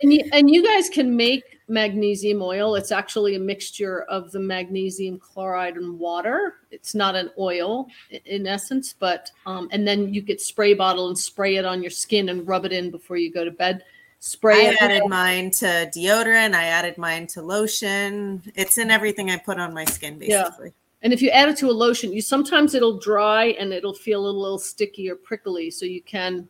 [0.00, 2.74] And you, and you guys can make magnesium oil.
[2.74, 6.54] It's actually a mixture of the magnesium chloride and water.
[6.70, 7.88] It's not an oil
[8.24, 11.90] in essence, but um, and then you get spray bottle and spray it on your
[11.90, 13.84] skin and rub it in before you go to bed.
[14.20, 14.82] Spray I it.
[14.82, 16.54] added mine to deodorant.
[16.54, 18.42] I added mine to lotion.
[18.56, 20.68] It's in everything I put on my skin, basically.
[20.68, 20.87] Yeah.
[21.02, 24.26] And if you add it to a lotion, you sometimes it'll dry and it'll feel
[24.26, 25.70] a little sticky or prickly.
[25.70, 26.48] So you can,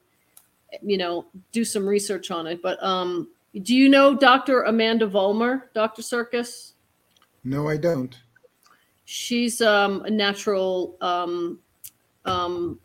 [0.83, 2.63] you know, do some research on it.
[2.63, 3.29] But um,
[3.63, 4.63] do you know Dr.
[4.63, 6.03] Amanda Vollmer, Dr.
[6.03, 6.75] Sircus?
[7.45, 8.19] no, I don't.
[9.05, 11.61] She's um, a natural um,
[12.27, 12.79] um,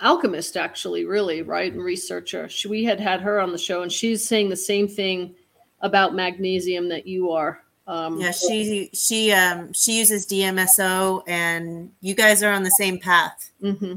[0.00, 1.72] alchemist, actually, really, right?
[1.72, 2.48] And researcher.
[2.48, 5.34] She, we had had her on the show, and she's saying the same thing
[5.80, 7.64] about magnesium that you are.
[7.88, 12.98] Um, Yeah, she she um she uses DMSO, and you guys are on the same
[12.98, 13.50] path.
[13.62, 13.94] Mm-hmm.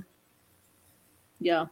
[1.39, 1.65] Yeah,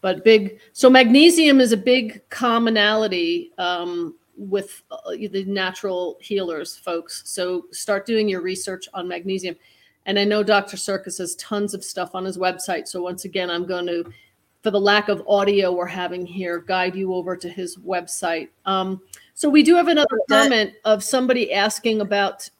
[0.00, 0.58] but big.
[0.72, 7.22] So magnesium is a big commonality um, with uh, the natural healers, folks.
[7.26, 9.54] So start doing your research on magnesium.
[10.06, 10.76] And I know Dr.
[10.76, 12.88] Sircus has tons of stuff on his website.
[12.88, 14.10] So once again, I'm going to,
[14.62, 18.48] for the lack of audio we're having here, guide you over to his website.
[18.64, 19.02] Um,
[19.40, 22.50] so we do have another That- comment of somebody asking about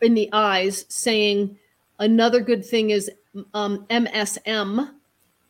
[0.00, 1.58] in the eyes, saying
[1.98, 3.10] another good thing is
[3.54, 4.94] um, MSM,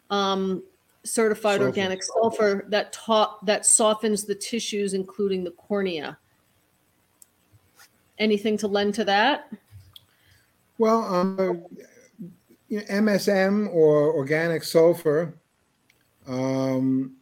[0.09, 0.63] um,
[1.05, 1.67] certified Sulfur.
[1.67, 6.17] organic sulfur that taught that softens the tissues, including the cornea.
[8.19, 9.53] Anything to lend to that?
[10.79, 11.67] Well, um,
[12.71, 15.35] you know, MSM or organic sulfur.
[16.27, 17.16] Um,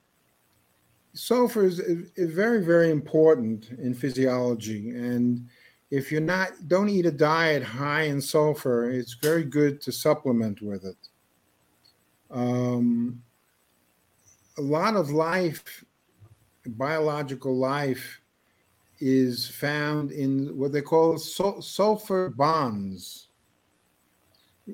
[1.14, 5.48] sulfur is, is very, very important in physiology, and
[5.90, 10.60] if you're not don't eat a diet high in sulfur, it's very good to supplement
[10.60, 10.96] with it.
[12.30, 13.22] Um,
[14.58, 15.84] a lot of life,
[16.66, 18.20] biological life,
[18.98, 23.28] is found in what they call sul- sulfur bonds.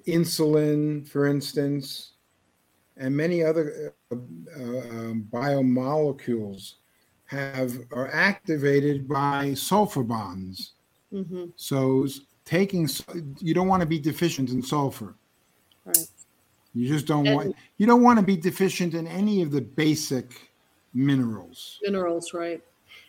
[0.06, 2.12] Insulin, for instance,
[3.00, 6.74] and many other uh, uh, biomolecules
[7.26, 10.72] have are activated by sulfur bonds.
[11.10, 12.06] hmm So
[12.44, 12.88] taking
[13.40, 15.14] you don't want to be deficient in sulfur.
[15.84, 16.06] Right.
[16.74, 19.60] You just don't And- want you don't want to be deficient in any of the
[19.62, 20.26] basic
[20.94, 21.78] minerals.
[21.82, 22.62] Minerals, right?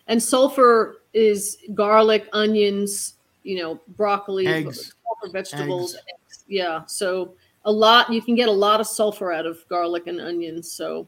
[0.08, 4.94] And sulfur is garlic, onions, you know, broccoli, Eggs.
[5.04, 5.96] sulfur vegetables.
[5.96, 6.04] Eggs.
[6.14, 6.46] eggs.
[6.48, 6.86] Yeah.
[6.86, 7.34] So
[7.66, 10.72] a lot, you can get a lot of sulfur out of garlic and onions.
[10.72, 11.08] So,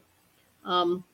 [0.64, 1.04] um,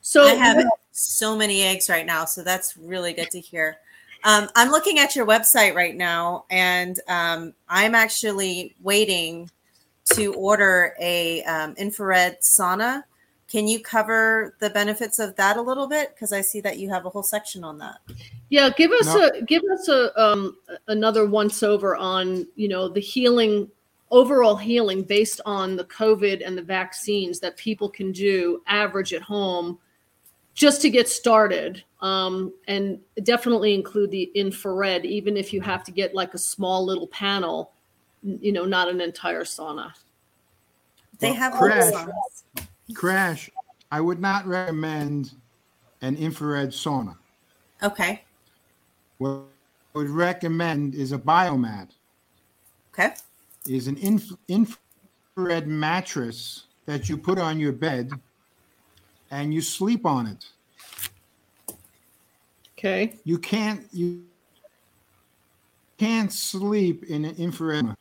[0.00, 3.78] so I have so many eggs right now, so that's really good to hear.
[4.24, 9.50] Um, I'm looking at your website right now, and um, I'm actually waiting
[10.06, 13.02] to order a um, infrared sauna.
[13.48, 16.14] Can you cover the benefits of that a little bit?
[16.14, 17.98] Because I see that you have a whole section on that.
[18.48, 19.28] Yeah, give us No.
[19.28, 20.56] a give us a um
[20.88, 23.70] another once over on you know the healing
[24.16, 29.20] overall healing based on the COVID and the vaccines that people can do average at
[29.20, 29.78] home
[30.54, 31.84] just to get started.
[32.00, 36.82] Um, and definitely include the infrared, even if you have to get like a small
[36.82, 37.72] little panel,
[38.22, 39.92] you know, not an entire sauna.
[41.18, 41.92] They have all Crash.
[41.92, 42.66] saunas.
[42.94, 43.50] Crash,
[43.92, 45.32] I would not recommend
[46.00, 47.16] an infrared sauna.
[47.82, 48.22] Okay.
[49.18, 49.42] What
[49.94, 51.88] I would recommend is a biomat,
[52.94, 53.12] Okay.
[53.68, 58.10] Is an inf- infrared mattress that you put on your bed
[59.30, 60.46] and you sleep on it.
[62.78, 63.16] Okay.
[63.24, 64.24] You can't you
[65.98, 67.94] can't sleep in an infrared.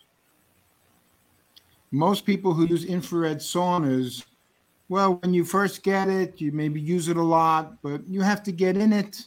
[1.92, 4.26] Most people who use infrared saunas,
[4.90, 8.44] well, when you first get it, you maybe use it a lot, but you have
[8.44, 9.24] to get in it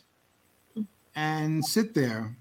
[1.16, 2.36] and sit there.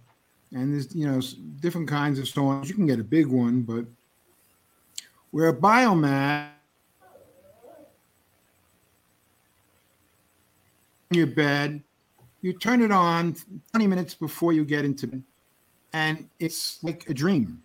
[0.54, 1.22] And there's you know
[1.60, 2.68] different kinds of saunas.
[2.68, 3.86] You can get a big one, but
[5.32, 6.50] where a biomat
[11.12, 11.82] in your bed,
[12.42, 13.36] you turn it on
[13.72, 15.24] 20 minutes before you get into bed,
[15.94, 17.62] and it's like a dream.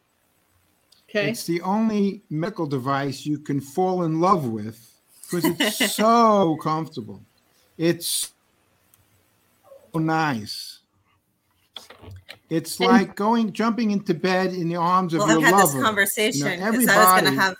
[1.09, 1.29] Okay.
[1.29, 7.21] It's the only medical device you can fall in love with because it's so comfortable.
[7.77, 8.33] It's
[9.93, 10.72] so nice.
[12.53, 15.53] It's And- like going jumping into bed in the arms of Well, your I've had
[15.55, 15.73] lover.
[15.73, 17.57] this conversation because I was going to have.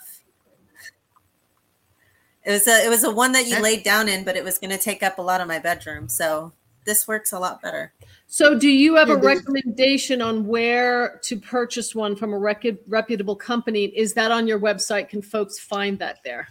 [2.45, 4.43] It was a it was a one that you Ev- laid down in, but it
[4.43, 6.09] was going to take up a lot of my bedroom.
[6.09, 6.51] So
[6.85, 7.93] this works a lot better.
[8.27, 12.77] So, do you have Yeah, a recommendation on where to purchase one from a recu-
[12.87, 13.85] reputable company?
[13.85, 15.07] Is that on your website?
[15.09, 16.49] Can folks find that there?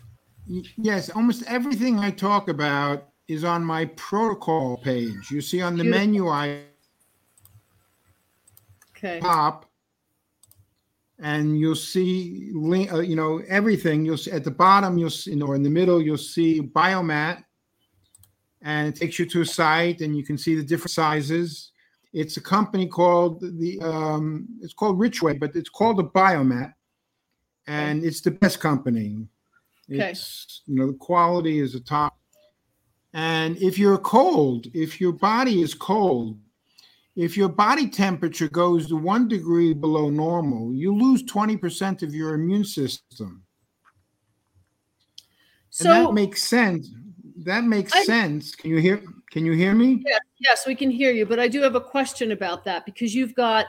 [0.79, 5.31] Yes, almost everything I talk about is on my protocol page.
[5.31, 6.07] You see on the Beautiful.
[6.07, 6.63] menu I
[9.03, 9.19] Okay.
[9.19, 9.67] top,
[11.19, 14.05] and you'll see uh, you know everything.
[14.05, 17.43] You'll see at the bottom, you'll see, or in the middle, you'll see Biomat,
[18.63, 21.73] and it takes you to a site, and you can see the different sizes.
[22.13, 26.75] It's a company called the um, it's called Richway, but it's called a Biomat,
[27.67, 29.27] and it's the best company.
[29.91, 30.11] Okay.
[30.11, 32.17] It's you know the quality is the top.
[33.15, 36.39] And if you're cold, if your body is cold,
[37.15, 42.35] if your body temperature goes to one degree below normal, you lose 20% of your
[42.35, 43.45] immune system.
[45.71, 46.91] So, and that makes sense.
[47.45, 48.55] That makes I- sense.
[48.55, 50.05] Can you hear can you hear me?
[50.41, 53.35] yes, we can hear you, but I do have a question about that because you've
[53.35, 53.67] got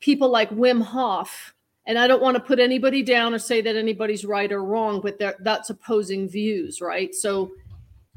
[0.00, 1.54] people like Wim Hof,
[1.86, 5.00] and I don't want to put anybody down or say that anybody's right or wrong,
[5.00, 7.14] but that's opposing views, right?
[7.14, 7.52] So,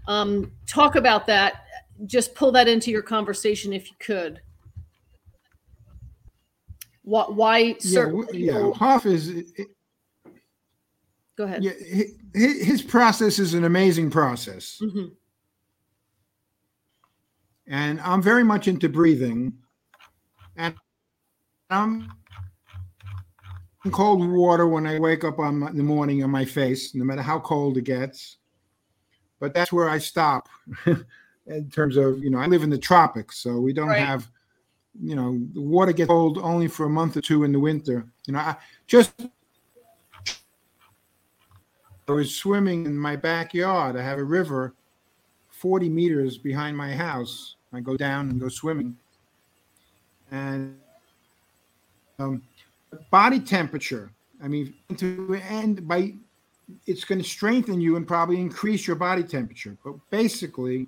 [0.08, 1.66] um, talk about that.
[2.08, 4.42] Just pull that into your conversation if you could.
[7.04, 7.36] What?
[7.36, 8.54] Why Yeah, certain yeah.
[8.54, 8.74] people?
[8.76, 9.32] Hof is
[11.36, 11.64] Go ahead.
[11.64, 14.80] yeah, hi- hi- his process is an amazing process.
[14.84, 15.16] Mhm.
[17.68, 19.54] and I'm very much into breathing.
[20.58, 20.76] And
[21.70, 22.12] I'm
[23.92, 27.06] cold water when I wake up on my, in the morning on my face, no
[27.06, 28.38] matter how cold it gets.
[29.40, 30.50] But that's where I stop
[31.48, 34.00] in terms of, you know, I live in the tropics, so we don't Right.
[34.06, 34.30] have,
[35.00, 38.06] you know, the water gets cold only for a month or two in the winter.
[38.26, 38.56] You know, I
[38.88, 39.14] just
[42.08, 43.96] I was swimming in my backyard.
[43.96, 44.74] I have a river
[45.50, 47.56] 40 meters behind my house.
[47.72, 48.98] I go down and go swimming.
[50.32, 50.78] And
[52.20, 52.42] um,
[53.12, 54.12] body temperature,
[54.44, 56.14] I mean, to end by
[56.88, 59.78] it's going to strengthen you and probably increase your body temperature.
[59.84, 60.88] But basically,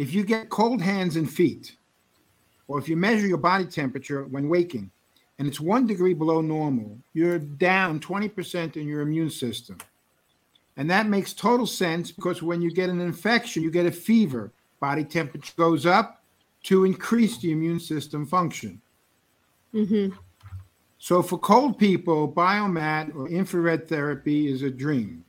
[0.00, 1.76] if you get cold hands and feet,
[2.68, 4.90] or if you measure your body temperature when waking,
[5.38, 9.76] and it's one degree below normal, you're down 20% in your immune system.
[10.78, 14.50] And that makes total sense because when you get an infection, you get a fever,
[14.80, 16.24] body temperature goes up
[16.62, 18.80] to increase the immune system function.
[19.74, 20.16] Mhm.
[20.96, 25.26] So for cold people, biomat or infrared therapy is a dream.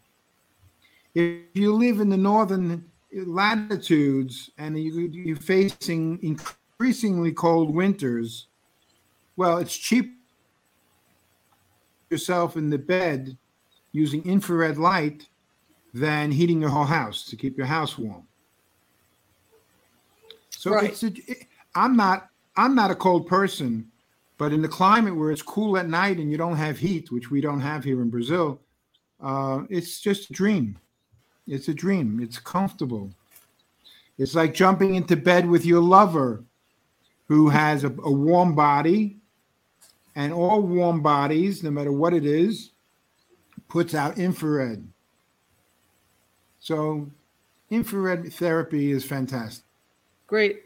[1.14, 8.48] If you live in the northern latitudes and you, you're facing increasingly cold winters,
[9.36, 10.18] well, it's cheap
[12.10, 13.38] yourself in the bed
[13.92, 15.28] using infrared light
[15.94, 18.28] than heating your whole house to keep your house warm.
[20.50, 20.92] So Right.
[20.92, 23.90] it's a, it- I'm not I'm not a cold person,
[24.38, 27.32] but in the climate where it's cool at night and you don't have heat, which
[27.32, 28.60] we don't have here in Brazil,
[29.22, 30.78] uh, it's just a dream.
[31.48, 32.20] It's a dream.
[32.22, 33.12] It's comfortable.
[34.18, 36.44] It's like jumping into bed with your lover
[37.28, 39.18] who has a, a warm body,
[40.16, 42.72] and all warm bodies, no matter what it is,
[43.70, 44.86] puts out infrared.
[46.60, 47.10] So,
[47.70, 49.64] infrared therapy is fantastic.
[50.28, 50.64] Great.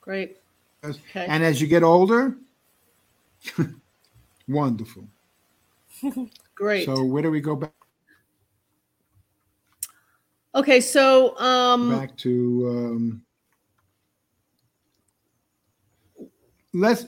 [0.00, 0.36] Great.
[0.84, 1.26] Okay.
[1.26, 2.36] And as you get older,
[4.48, 5.04] wonderful.
[6.54, 6.86] Great.
[6.86, 7.72] So, where do we go back,
[10.56, 10.80] okay.
[10.80, 12.68] So, um, back to?
[12.68, 13.22] Um,
[16.72, 17.06] let's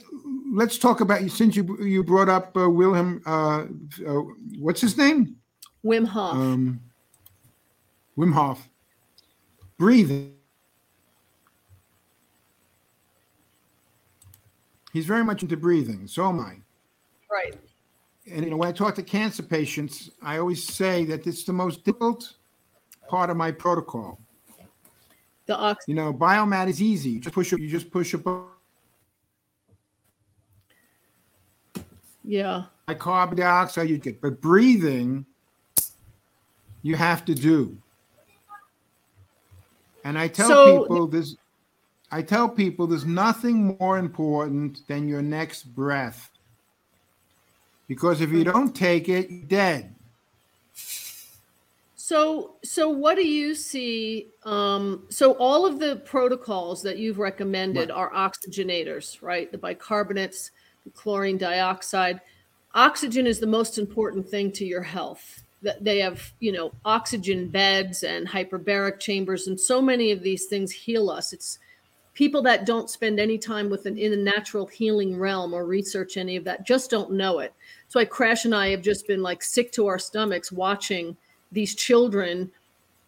[0.53, 3.23] let's talk about since you you brought up uh, Wilhelm.
[3.27, 3.65] Uh,
[4.07, 4.23] uh,
[4.59, 5.37] what's his name?
[5.85, 6.35] Wim Hof.
[6.35, 6.81] Um,
[8.17, 8.69] Wim Hof.
[9.79, 10.35] Breathing.
[14.93, 16.07] He's very much into breathing.
[16.09, 16.57] So am I.
[17.31, 17.57] right.
[18.31, 21.53] And you know, when I talk to cancer patients, I always say that it's the
[21.53, 22.35] most difficult
[23.09, 24.19] part of my protocol.
[25.47, 25.85] The ox.
[25.89, 27.11] You know, biomat is easy.
[27.11, 28.45] You just push a, you just push a button.
[32.23, 32.65] Yeah.
[32.87, 35.25] Like carbon dioxide, you get, but breathing,
[36.83, 37.77] you have to do.
[40.05, 41.37] And I tell So- people this.
[42.11, 46.31] I tell people there's nothing more important than your next breath.
[47.87, 48.53] Because if you mm.
[48.53, 49.95] don't take it, you're dead.
[52.09, 54.29] So, so what do you see?
[54.45, 57.99] Um, so all of the protocols that you've recommended Right.
[57.99, 59.53] are oxygenators, right?
[59.53, 60.51] The bicarbonates,
[60.85, 62.23] the chlorine dioxide.
[62.75, 65.43] Oxygen is the most important thing to your health.
[65.61, 70.47] That they have, you know, oxygen beds and hyperbaric chambers, and so many of these
[70.47, 71.35] things heal us.
[71.35, 71.59] It's
[72.15, 76.17] people that don't spend any time with an in the natural healing realm or research
[76.17, 77.53] any of that just don't know it.
[77.89, 81.15] So, I Crash and I have just been like sick to our stomachs watching
[81.53, 82.51] these children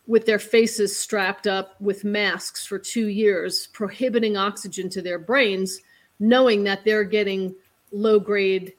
[0.06, 5.80] with their faces strapped up with masks for two years, prohibiting oxygen to their brains,
[6.18, 7.54] knowing that they're getting
[7.92, 8.72] low grade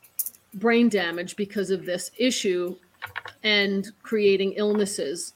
[0.56, 2.76] brain damage because of this issue
[3.44, 5.34] and creating illnesses.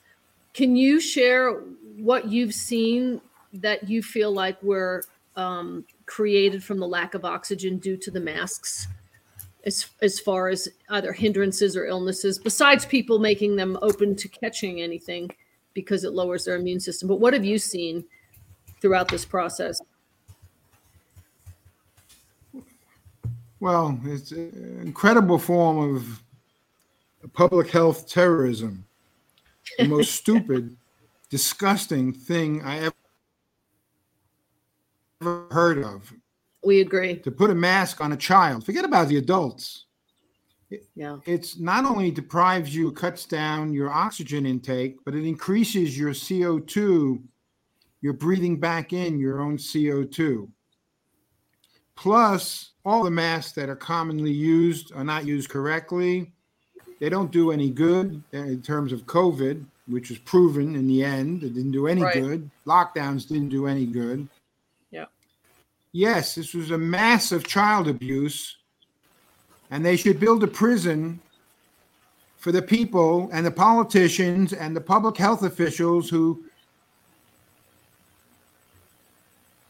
[0.54, 1.62] Can you share
[1.98, 3.22] what you've seen
[3.54, 5.04] that you feel like were
[5.36, 8.88] um, created from the lack of oxygen due to the masks?
[9.66, 14.82] As as far as either hindrances or illnesses besides people making them open to catching
[14.82, 15.30] anything
[15.74, 18.04] because it lowers their immune system but what have you seen
[18.82, 19.82] throughout this process
[23.66, 26.22] Well, it's an incredible form of
[27.34, 28.86] public health terrorism.
[29.80, 30.78] The most stupid,
[31.30, 32.92] disgusting thing I
[35.22, 36.14] ever heard of.
[36.66, 39.86] We agree To put a mask on a child, forget about the adults.
[40.96, 46.12] yeah It's not only deprives you, cuts down your oxygen intake, but it increases your
[46.12, 47.22] CO2.
[48.02, 50.48] You're breathing back in your own CO2.
[51.96, 56.32] Plus, all the masks that are commonly used are not used correctly.
[57.00, 61.04] They don't do any good uh, in terms of COVID, which was proven in the
[61.04, 61.44] end.
[61.44, 62.14] It didn't do any Right.
[62.22, 62.50] good.
[62.66, 64.28] Lockdowns didn't do any good.
[65.96, 66.16] Yeah.
[66.16, 68.58] Yes, this was a massive child abuse,
[69.72, 71.20] and they should build a prison
[72.38, 76.44] for the people and the politicians and the public health officials who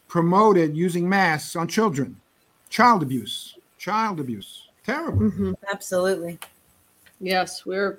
[0.07, 2.15] promoted using masks on children.
[2.69, 3.57] Child abuse.
[3.77, 4.67] Child abuse.
[4.85, 5.29] Terrible.
[5.29, 6.37] hmm Absolutely.
[7.21, 7.97] yes we're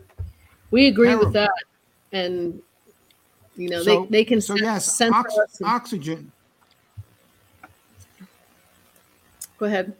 [0.70, 1.26] we agree Terrible.
[1.26, 1.50] with that
[2.12, 2.60] and
[3.56, 6.32] you know So- they, they can So cen- yes, censor ox- us and- oxygen.
[9.58, 9.92] Go ahead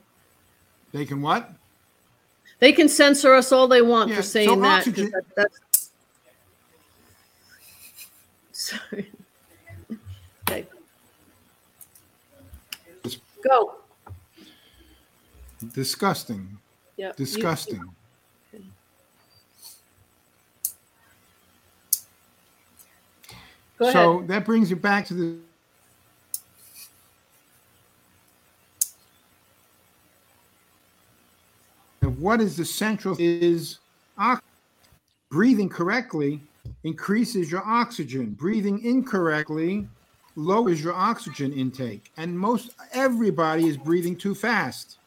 [0.91, 1.51] They can what?
[2.59, 5.91] they can censor us all they want Yeah, for so saying oxygen- that that's
[8.51, 9.11] sorry
[10.49, 10.65] okay
[13.47, 13.75] go
[15.73, 16.57] Disgusting.
[16.97, 17.81] yeah Disgusting.
[23.79, 25.37] ahead so that brings you back to the
[32.15, 33.79] what is the central is
[35.29, 36.41] breathing correctly
[36.83, 38.31] increases your oxygen.
[38.31, 39.87] Breathing incorrectly
[40.35, 42.11] lowers your oxygen intake.
[42.17, 44.97] And most everybody is breathing too fast.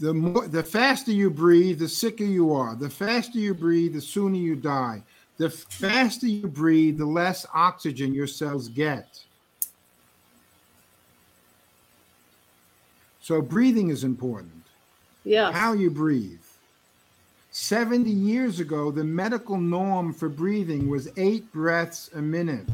[0.00, 2.76] The more the faster you breathe the sicker you are.
[2.76, 5.02] The faster you breathe the sooner you die.
[5.38, 9.24] The faster you breathe, the less oxygen your cells get.
[13.20, 14.67] So, breathing is important.
[15.28, 16.40] Yeah How you breathe.
[17.50, 22.68] 70 years ago, the medical norm for breathing was eight breaths a minute.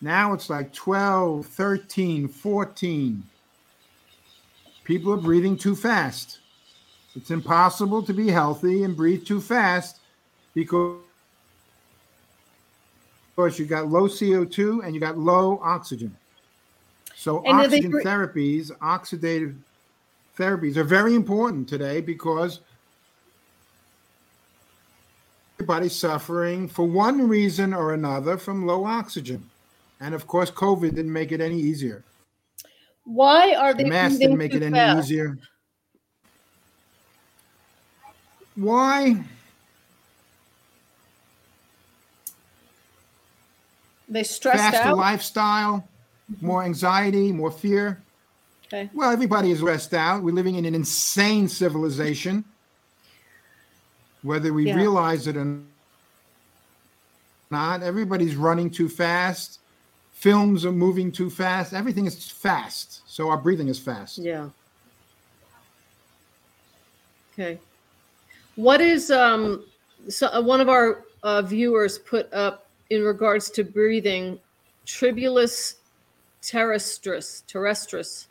[0.00, 3.22] Now it's like 12, 13, 14.
[4.84, 6.38] People are breathing too fast.
[7.16, 10.00] It's impossible to be healthy and breathe too fast
[10.54, 10.98] because
[13.34, 16.16] of course, you got low CO2 and you got low oxygen.
[17.16, 19.56] So And are they oxygen therapies, oxidative
[20.38, 22.60] therapies are very important today because
[25.58, 29.48] everybody's suffering for one reason or another from low oxygen.
[30.00, 32.04] And of course, COVID didn't make it any easier.
[33.04, 35.38] why are The they mask breathing didn't make it any easier.
[38.56, 39.24] Why?
[44.08, 45.88] they stressed faster out lifestyle,
[46.40, 48.03] more anxiety, more fear.
[48.74, 50.22] Okay Well, everybody is stressed out.
[50.22, 52.44] We're living in an insane civilization,
[54.22, 54.76] whether we Yeah.
[54.76, 55.60] realize it or
[57.50, 57.82] not.
[57.82, 59.60] Everybody's running too fast.
[60.12, 61.72] Films are moving too fast.
[61.72, 63.02] Everything is fast.
[63.06, 64.18] So our breathing is fast.
[64.18, 64.48] Yeah.
[67.32, 67.58] Okay.
[68.56, 69.64] What is um
[70.08, 74.38] so uh, one of our uh, viewers put up in regards to breathing
[74.86, 75.76] tribulus
[76.42, 78.26] terrestris terrestris.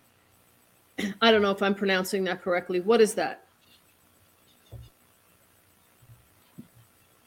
[1.22, 2.80] I don't know if I'm pronouncing that correctly.
[2.80, 3.46] What is that?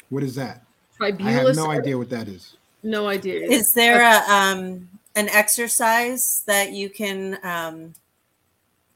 [0.08, 0.62] What is that?
[1.00, 2.56] I have no idea what that is.
[2.82, 3.46] No idea.
[3.46, 7.94] Is there a um an exercise that you can um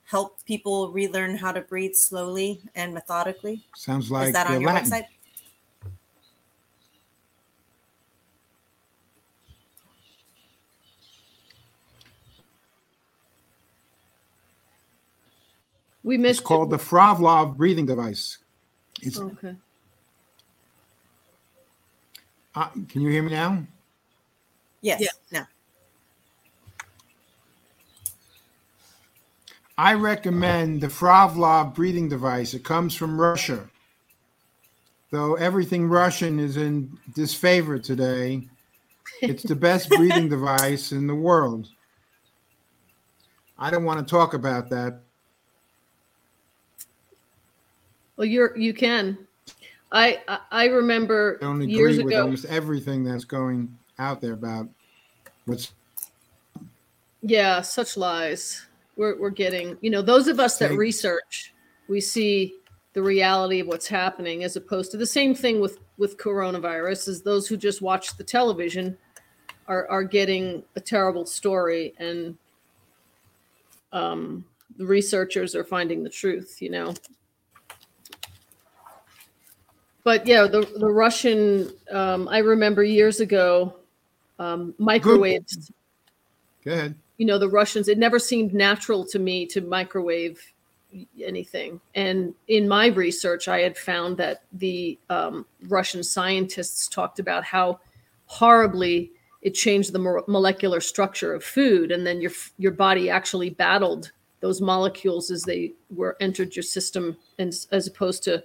[0.04, 3.62] help people relearn how to breathe slowly and methodically?
[3.74, 4.90] Sounds like Is that on your Latin.
[4.90, 5.06] website?
[16.03, 18.38] We It's missed called the Frolov breathing device.
[19.03, 19.18] It's.
[19.18, 19.55] Okay.
[22.55, 23.64] Uh, can you hear me now?
[24.80, 25.01] Yes.
[25.01, 25.40] Yeah.
[25.40, 25.46] No.
[29.78, 32.55] I recommend the Frolov breathing device.
[32.55, 33.68] It comes from Russia.
[35.11, 38.46] Though everything Russian is in disfavor today,
[39.22, 41.68] it's the best breathing device in the world.
[43.59, 45.01] I don't want to talk about that.
[48.20, 49.16] Well, you're you can.
[49.90, 52.24] I I, I remember I don't years agree with ago.
[52.24, 54.68] almost everything that's going out there about
[55.46, 55.72] what's
[57.22, 58.66] Yeah, such lies.
[58.96, 59.78] We're we're getting.
[59.80, 61.54] You know, those of us that research,
[61.88, 62.56] we see
[62.92, 67.08] the reality of what's happening, as opposed to the same thing with with coronavirus.
[67.08, 68.98] Is those who just watch the television
[69.66, 72.36] are are getting a terrible story, and
[73.94, 74.44] um,
[74.76, 76.60] the researchers are finding the truth.
[76.60, 76.94] You know.
[80.05, 81.70] But yeah, the the Russian.
[81.90, 83.76] Um, I remember years ago,
[84.40, 85.70] um, microwaves
[86.64, 86.94] go ahead.
[87.18, 90.40] you know the russians it never seemed natural to me to microwave
[91.22, 97.44] anything and in my research i had found that the um, russian scientists talked about
[97.44, 97.78] how
[98.26, 103.51] horribly it changed the mo- molecular structure of food and then your your body actually
[103.51, 108.42] battled those molecules as they were entered your system and as opposed to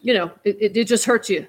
[0.00, 1.46] you know it, it, it just hurts you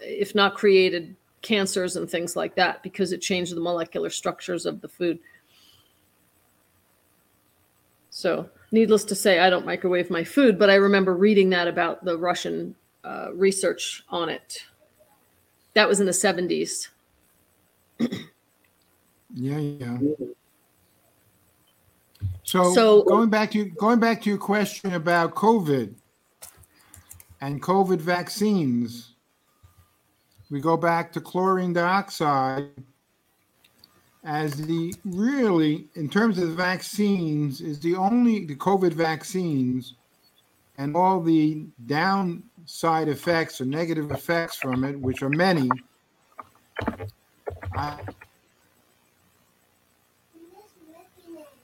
[0.00, 4.80] if not created cancers and things like that because it changed the molecular structures of
[4.80, 5.18] the food
[8.10, 12.04] so, needless to say, I don't microwave my food, but I remember reading that about
[12.04, 12.74] the Russian
[13.04, 14.58] uh, research on it.
[15.74, 16.88] That was in the 70s.
[19.32, 19.96] Yeah, yeah.
[22.42, 25.94] So, So- going back to going back to your question about COVID
[27.40, 29.14] and COVID vaccines,
[30.50, 32.70] we go back to chlorine dioxide
[34.24, 39.94] as the really, in terms of the vaccines, is the only the COVID vaccines
[40.76, 45.68] and all the downside effects or negative effects from it, which are many.
[47.74, 47.98] I,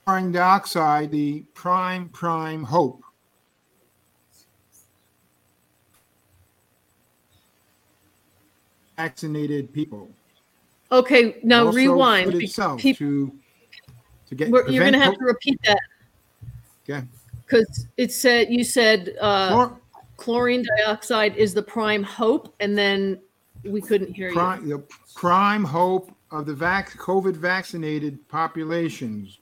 [0.05, 3.03] chlorine dioxide, the prime, prime hope.
[8.97, 10.09] Vaccinated people.
[10.91, 12.31] Okay, now Also rewind.
[12.31, 13.31] be- itself to
[14.27, 14.49] to get.
[14.49, 15.79] we're- you're going to have to repeat that
[16.89, 17.05] Okay.
[17.45, 19.77] because it said you said uh, Chlor-
[20.17, 23.19] chlorine dioxide is the prime hope, and then
[23.63, 24.33] we couldn't hear you.
[24.33, 24.79] prime, the
[25.15, 29.37] prime hope of the vac- COVID vaccinated populations.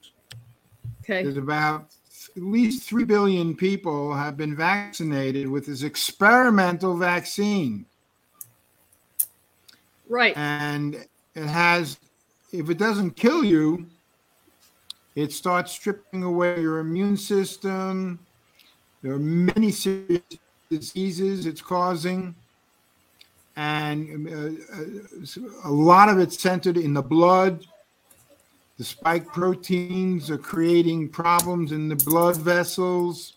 [1.04, 1.92] Okay, There's about
[2.36, 7.86] at least 3 billion people have been vaccinated with this experimental vaccine.
[10.08, 10.36] Right.
[10.38, 10.96] And
[11.36, 11.98] it has,
[12.52, 13.86] if it doesn't kill you,
[15.16, 18.20] it starts stripping away your immune system.
[19.02, 20.22] There are many serious
[20.70, 22.36] diseases it's causing.
[23.56, 27.66] And uh, uh, a lot of it's centered in the blood.
[28.78, 33.34] The spike proteins are creating problems in the blood vessels,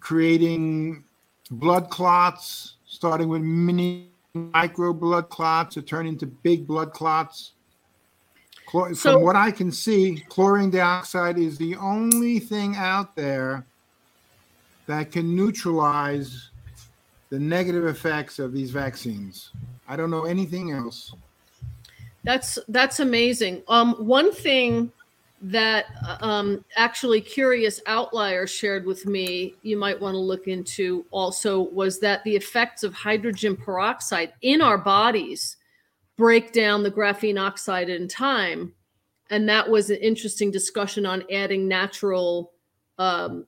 [0.00, 1.04] creating
[1.50, 7.52] blood clots, starting with mini micro blood clots that turn into big blood clots.
[8.68, 13.64] Chlor- So- From what I can see, chlorine dioxide is the only thing out there
[14.86, 16.50] that can neutralize
[17.30, 19.50] the negative effects of these vaccines.
[19.86, 21.14] I don't know anything else.
[22.24, 23.62] That's that's amazing.
[23.68, 24.92] Um, one thing
[25.40, 31.06] that uh, um, actually Curious Outlier shared with me, you might want to look into
[31.10, 35.56] also, was that the effects of hydrogen peroxide in our bodies
[36.16, 38.72] break down the graphene oxide in time,
[39.30, 42.52] and that was an interesting discussion on adding natural,
[42.98, 43.46] um,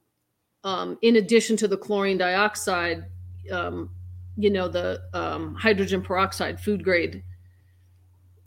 [0.62, 3.04] um, in addition to the chlorine dioxide,
[3.50, 3.90] um,
[4.36, 7.24] you know, the um, hydrogen peroxide, food grade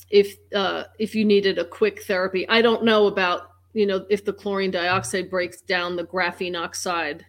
[0.09, 2.47] if uh, if you needed a quick therapy.
[2.49, 7.25] I don't know about you know if the chlorine dioxide breaks down the graphene oxide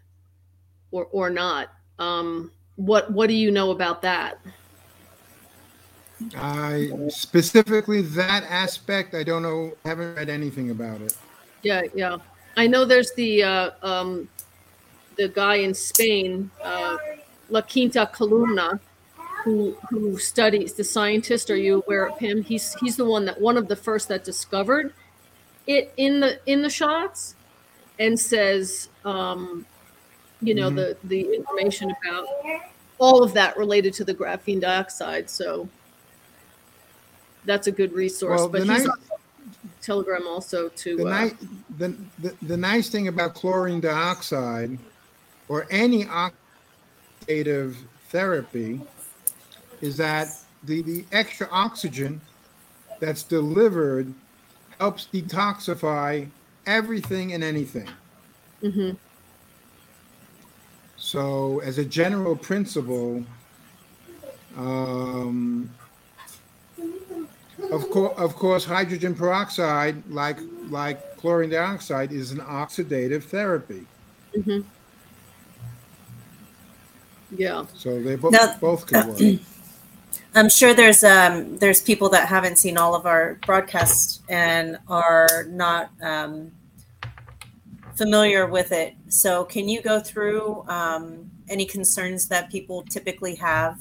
[0.90, 1.68] or or not.
[1.98, 4.38] Um, what what do you know about that?
[6.36, 11.16] I specifically that aspect, I don't know, haven't read anything about it.
[11.62, 12.18] Yeah, yeah.
[12.56, 14.28] I know there's the uh, um,
[15.16, 16.96] the guy in Spain, uh,
[17.48, 18.80] La Quinta Columna,
[19.44, 21.50] who who studies the scientist.
[21.50, 22.42] Are you aware of him?
[22.42, 24.92] He's he's the one that one of the first that discovered
[25.66, 27.34] it in the in the shots,
[27.98, 29.66] and says, um,
[30.40, 30.76] you know, Mhm.
[30.76, 32.26] the the information about
[32.98, 35.28] all of that related to the graphene dioxide.
[35.28, 35.68] So
[37.44, 38.40] that's a good resource.
[38.40, 38.98] Well, but he's nice- on
[39.82, 41.32] Telegram also to The, uh, ni-
[41.76, 44.78] the, the, the nice thing about chlorine dioxide
[45.48, 47.74] or any oxidative
[48.08, 48.80] therapy
[49.84, 50.28] is that
[50.64, 52.20] the, the extra oxygen
[53.00, 54.12] that's delivered
[54.80, 56.26] helps detoxify
[56.66, 57.88] everything and anything.
[58.62, 58.96] mhm.
[60.96, 63.22] So, as a general principle,
[64.56, 65.68] um,
[67.70, 70.38] of course, of course, hydrogen peroxide, like
[70.70, 73.86] like chlorine dioxide, is an oxidative therapy.
[74.34, 74.60] hmm
[77.36, 77.66] Yeah.
[77.74, 79.18] So they both Now- both can work.
[80.34, 85.46] I'm sure there's um, there's people that haven't seen all of our broadcasts and are
[85.48, 86.52] not um,
[87.94, 88.94] familiar with it.
[89.08, 93.78] So can you go through um, any concerns that people typically have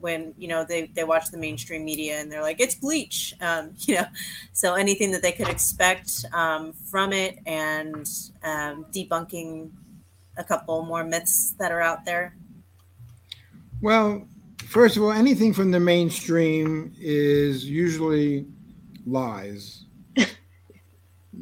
[0.00, 3.72] when you know they, they watch the mainstream media and they're like it's bleach, um,
[3.80, 4.06] you know?
[4.52, 8.08] So anything that they could expect um, from it and
[8.42, 9.70] um, debunking
[10.36, 12.36] a couple more myths that are out there.
[13.80, 14.26] Well,
[14.66, 18.46] first of all, anything from the mainstream is usually
[19.06, 19.84] lies.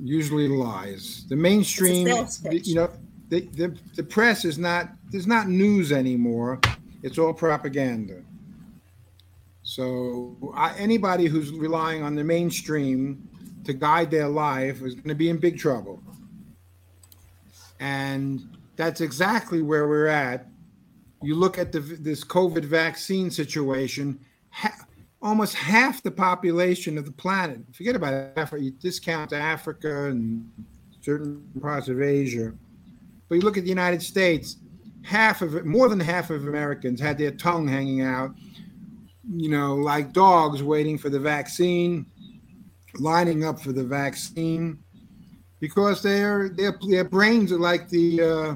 [0.03, 1.25] usually lies.
[1.29, 2.67] The mainstream, sales the- pitch.
[2.67, 2.91] you know,
[3.29, 6.61] the, the, the press is not, there's not news anymore.
[7.03, 8.23] It's all propaganda.
[9.63, 13.29] So I, anybody who's relying on the mainstream
[13.65, 16.03] to guide their life is going to be in big trouble.
[17.81, 20.47] And that's exactly where we're at
[21.25, 24.19] you look at the, this COVID vaccine situation,
[24.51, 24.87] ha-
[25.23, 30.49] almost half the population of the planet, forget about Africa, you discount Africa and
[31.01, 32.53] certain parts of Asia,
[33.29, 34.59] but you look at the United States,
[35.03, 38.35] half of it, more than half of Americans had their tongue hanging out,
[39.31, 42.07] you know, like dogs waiting for the vaccine,
[42.99, 44.79] lining up for the vaccine,
[45.61, 48.55] because their their their brains are like the uh,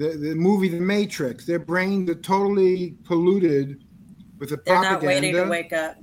[0.00, 1.44] the, the movie The Matrix.
[1.44, 3.84] Their brains are totally polluted
[4.38, 4.92] with the They're propaganda.
[4.92, 5.96] not waiting to wake up.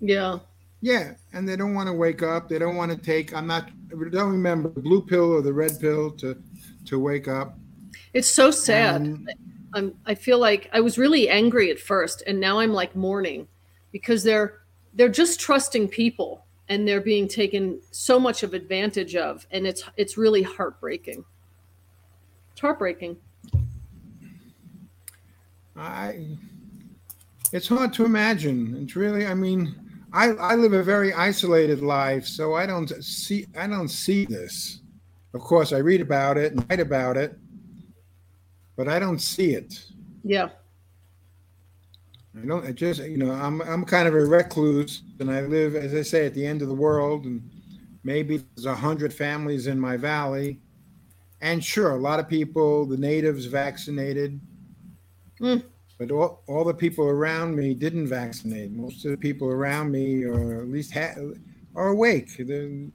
[0.00, 0.38] Yeah.
[0.80, 2.48] Yeah, and they don't want to wake up.
[2.48, 3.32] They don't want to take.
[3.32, 3.70] I'm not.
[4.10, 6.36] Don't remember the blue pill or the red pill to
[6.86, 7.56] to wake up.
[8.12, 9.00] It's so sad.
[9.00, 9.30] And-
[9.74, 13.46] I'm, I feel like I was really angry at first, and now I'm like mourning
[13.92, 14.60] because they're
[14.94, 19.82] they're just trusting people, and they're being taken so much of advantage of, and it's
[19.96, 21.24] it's really heartbreaking.
[22.52, 23.16] It's heartbreaking.
[25.78, 26.36] I.
[27.52, 28.76] It's hard to imagine.
[28.82, 29.26] It's really.
[29.26, 29.74] I mean,
[30.12, 34.80] I I live a very isolated life, so I don't see I don't see this.
[35.34, 37.36] Of course, I read about it and write about it,
[38.76, 39.84] but I don't see it.
[40.24, 40.48] Yeah.
[42.36, 42.66] I don't.
[42.66, 46.02] I just you know I'm I'm kind of a recluse, and I live, as I
[46.02, 47.50] say, at the end of the world, and
[48.04, 50.60] maybe there's a hundred families in my valley,
[51.40, 54.40] and sure, a lot of people, the natives, vaccinated,
[55.40, 55.62] Mm.
[55.98, 58.70] but all all the people around me didn't vaccinate.
[58.72, 61.14] Most of the people around me, or at least ha-
[61.74, 62.30] are awake.
[62.38, 62.88] They're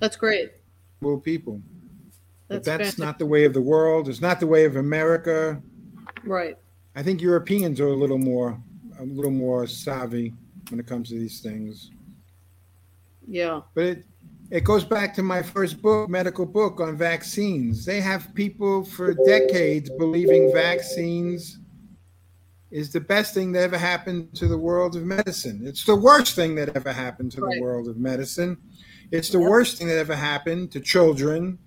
[0.00, 0.52] That's great.
[1.00, 1.60] well people.
[2.48, 2.98] That's But That's, fantastic.
[3.04, 4.08] not the way of the world.
[4.08, 5.60] It's not the way of America.
[6.24, 6.56] right.
[6.94, 8.58] I think Europeans are a little more
[8.98, 10.32] a little more savvy
[10.70, 11.90] when it comes to these things.
[13.28, 13.60] Yeah.
[13.74, 14.04] But it
[14.50, 17.84] it goes back to my first book, medical book on vaccines.
[17.84, 21.58] They have people for decades believing vaccines
[22.70, 25.62] is the best thing that ever happened to the world of medicine.
[25.64, 27.56] It's the worst thing that ever happened to Right.
[27.56, 28.58] the world of medicine.
[29.10, 29.48] It's the Yep.
[29.48, 31.58] worst thing that ever happened to children.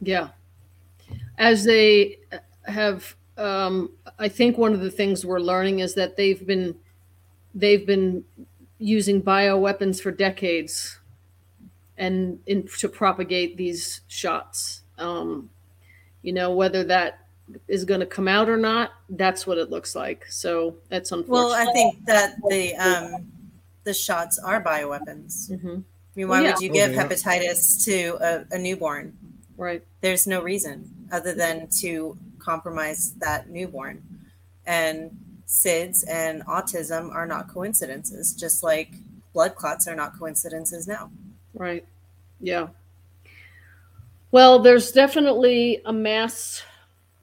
[0.00, 0.28] Yeah.
[1.38, 2.18] As they
[2.64, 6.76] have, um, I think one of the things we're learning is that they've been
[7.54, 8.24] they've been
[8.82, 10.98] using bioweapons for decades
[11.96, 14.82] and in, to propagate these shots.
[14.98, 15.50] Um,
[16.22, 17.20] you know, whether that
[17.68, 20.26] is going to come out or not, that's what it looks like.
[20.28, 21.32] So that's unfortunate.
[21.48, 23.30] Well, I think that the um,
[23.84, 25.50] the shots are bioweapons.
[25.50, 25.78] Mhm.
[25.82, 27.08] I mean, why Well, would you Oh, give they are.
[27.08, 29.16] hepatitis to a, a newborn?
[29.56, 29.82] right.
[30.00, 34.02] There's no reason other than to compromise that newborn.
[34.66, 35.16] And
[35.52, 38.94] SIDS and autism are not coincidences, just like
[39.34, 41.10] blood clots are not coincidences now.
[41.54, 41.84] Right.
[42.40, 42.68] Yeah.
[44.30, 46.62] Well, there's definitely a mass,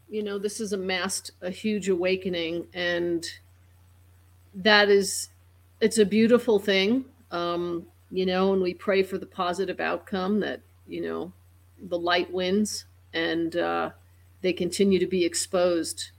[0.10, 2.68] you know, this is a mass, a huge awakening.
[2.76, 3.26] And
[4.54, 5.30] that is,
[5.82, 7.06] it's a beautiful thing.
[7.32, 11.34] Um, you know, and we pray for the positive outcome that, you know,
[11.82, 13.90] the light wins and uh,
[14.42, 16.12] they continue to be exposed.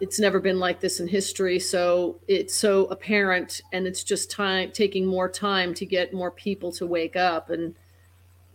[0.00, 4.72] It's never been like this in history, so it's so apparent, and it's just time
[4.72, 7.50] taking more time to get more people to wake up.
[7.50, 7.74] And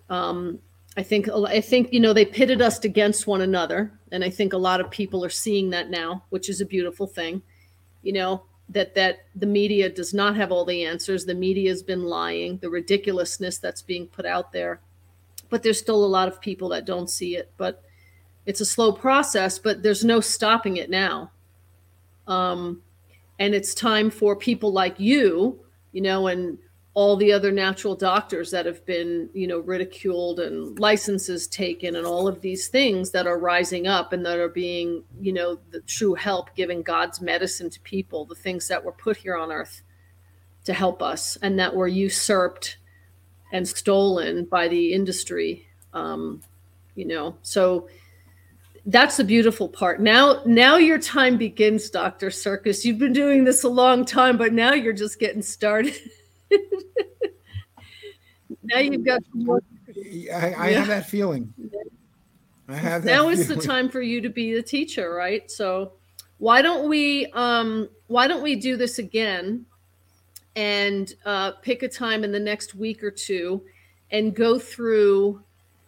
[0.09, 0.59] um,
[0.97, 4.53] I think I think you know they pitted us against one another, and I think
[4.53, 7.43] a lot of people are seeing that now, which is a beautiful thing.
[8.01, 11.25] You know that that the media does not have all the answers.
[11.25, 12.57] The media has been lying.
[12.57, 14.79] The ridiculousness that's being put out there
[15.49, 17.51] but there's still a lot of people that don't see it.
[17.57, 17.83] But
[18.45, 21.31] it's a slow process, but there's no stopping it now.
[22.27, 22.81] Um,
[23.39, 25.59] and it's time for people like you,
[25.91, 26.57] you know, and
[26.93, 32.05] all the other natural doctors that have been, you know, ridiculed and licenses taken and
[32.05, 35.81] all of these things that are rising up and that are being, you know, the
[35.81, 39.81] true help giving God's medicine to people, the things that were put here on earth
[40.63, 42.77] to help us and that were usurped
[43.51, 45.67] and stolen by the industry.
[45.93, 46.41] Um,
[46.95, 47.89] you know, so
[48.85, 49.99] that's the beautiful part.
[49.99, 52.85] Now, now your time begins, Doctor Sircus.
[52.85, 55.95] You've been doing this a long time, but now you're just getting started.
[58.63, 59.21] now you've got.
[60.33, 60.79] I, I yeah.
[60.79, 61.53] have that feeling.
[62.67, 63.11] I have that.
[63.11, 65.49] Now is the time for you to be the teacher, right?
[65.49, 65.93] So,
[66.37, 67.27] why don't we?
[67.33, 69.65] Um, why don't we do this again?
[70.55, 73.61] and uh, pick a time in the next week or two
[74.11, 75.41] and go through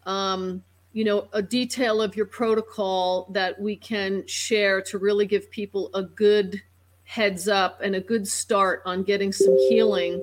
[0.06, 0.64] um,
[0.98, 5.92] you know a detail of your protocol that we can share to really give people
[5.94, 6.60] a good
[7.04, 10.20] heads up and a good start on getting some healing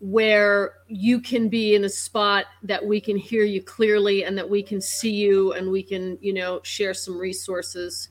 [0.00, 4.50] where you can be in a spot that we can hear you clearly and that
[4.50, 8.08] we can see you and we can you know share some resources.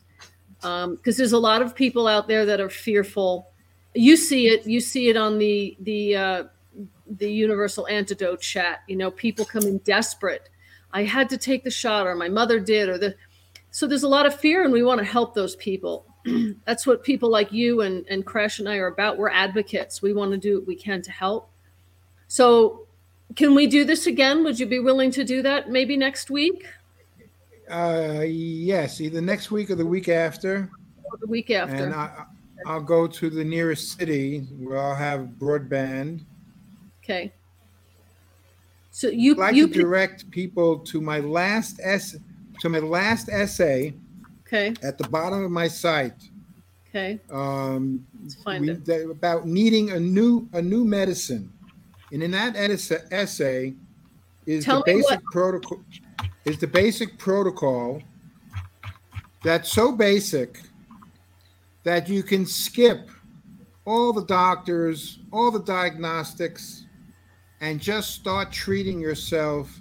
[0.62, 3.52] Because um, there's a lot of people out there that are fearful.
[3.94, 6.44] You see it you see it on the the uh,
[7.06, 10.48] the universal antidote chat you know people coming desperate
[10.94, 13.16] i had to take the shot or my mother did or the
[13.72, 16.06] so there's a lot of fear and we want to help those people.
[16.66, 19.18] That's what people like you and and crash and i are about.
[19.18, 20.02] We're advocates.
[20.02, 21.50] We want to do what we can to help.
[22.28, 22.88] So
[23.36, 24.44] can we do this again?
[24.44, 26.66] Would you be willing to do that maybe next week?
[27.70, 30.70] Uh yes either next week or the week after.
[31.04, 31.76] Or the week after.
[31.76, 32.26] And I,
[32.66, 36.22] I'll go to the nearest city where I'll have broadband.
[37.04, 37.32] Okay.
[38.92, 42.16] So you I'd like you to direct people to my last s
[42.60, 43.94] to my last essay.
[44.48, 44.74] Okay.
[44.82, 46.30] At the bottom of my site.
[46.90, 47.20] Okay.
[47.32, 49.12] Um, Let's find we, it.
[49.12, 51.52] about needing a new a new medicine,
[52.12, 53.76] and in that essay
[54.48, 55.80] is Tell the me basic protocol
[56.46, 58.02] is the basic protocol
[59.44, 60.60] that's so basic
[61.84, 63.10] that you can skip
[63.86, 66.79] all the doctors, all the diagnostics,
[67.62, 69.80] and just start treating yourself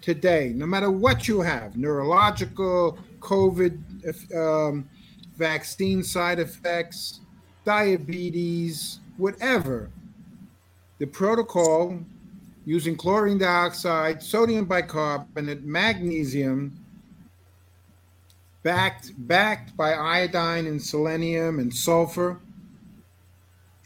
[0.00, 4.88] today, no matter what you have neurological, COVID, um,
[5.36, 7.20] vaccine side effects,
[7.64, 9.90] diabetes, whatever.
[10.98, 11.98] The protocol
[12.64, 16.78] using chlorine dioxide, sodium bicarbonate, magnesium,
[18.62, 22.40] backed backed by iodine and selenium and sulfur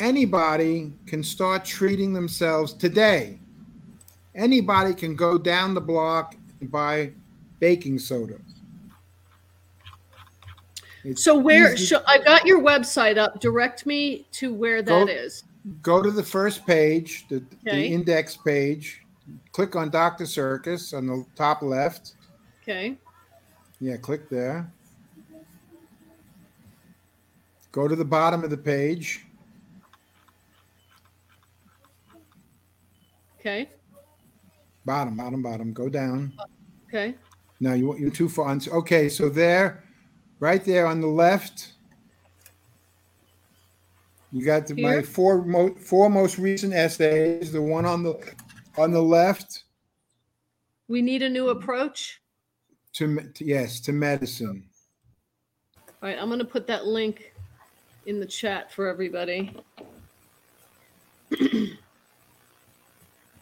[0.01, 3.39] anybody can start treating themselves today.
[4.35, 7.13] Anybody can go down the block and buy
[7.59, 8.37] baking soda.
[11.05, 11.75] It's so where
[12.07, 13.41] I got your website up.
[13.41, 15.45] Direct me to where that Go- is.
[15.83, 19.03] go to the first page the, the index page.
[19.53, 22.15] Click on dr Sircus on the top left.
[22.63, 22.97] Okay.
[23.81, 24.71] yeah click there.
[27.73, 29.25] Go to the bottom of the page
[33.41, 33.71] Okay.
[34.85, 36.33] bottom bottom bottom go down
[36.93, 37.15] Okay.
[37.61, 38.59] No, you want you're too far.
[38.69, 39.85] Okay, so there,
[40.41, 41.75] right there on the left,
[44.33, 47.53] you got the, my four mo- four most recent essays.
[47.53, 48.19] The one on the
[48.77, 49.65] on the left
[50.89, 52.21] We need a new approach.
[52.95, 54.65] to, to yes to medicine.
[56.03, 56.19] All right.
[56.19, 57.35] I'm going to put that link
[58.07, 59.55] in the chat for everybody.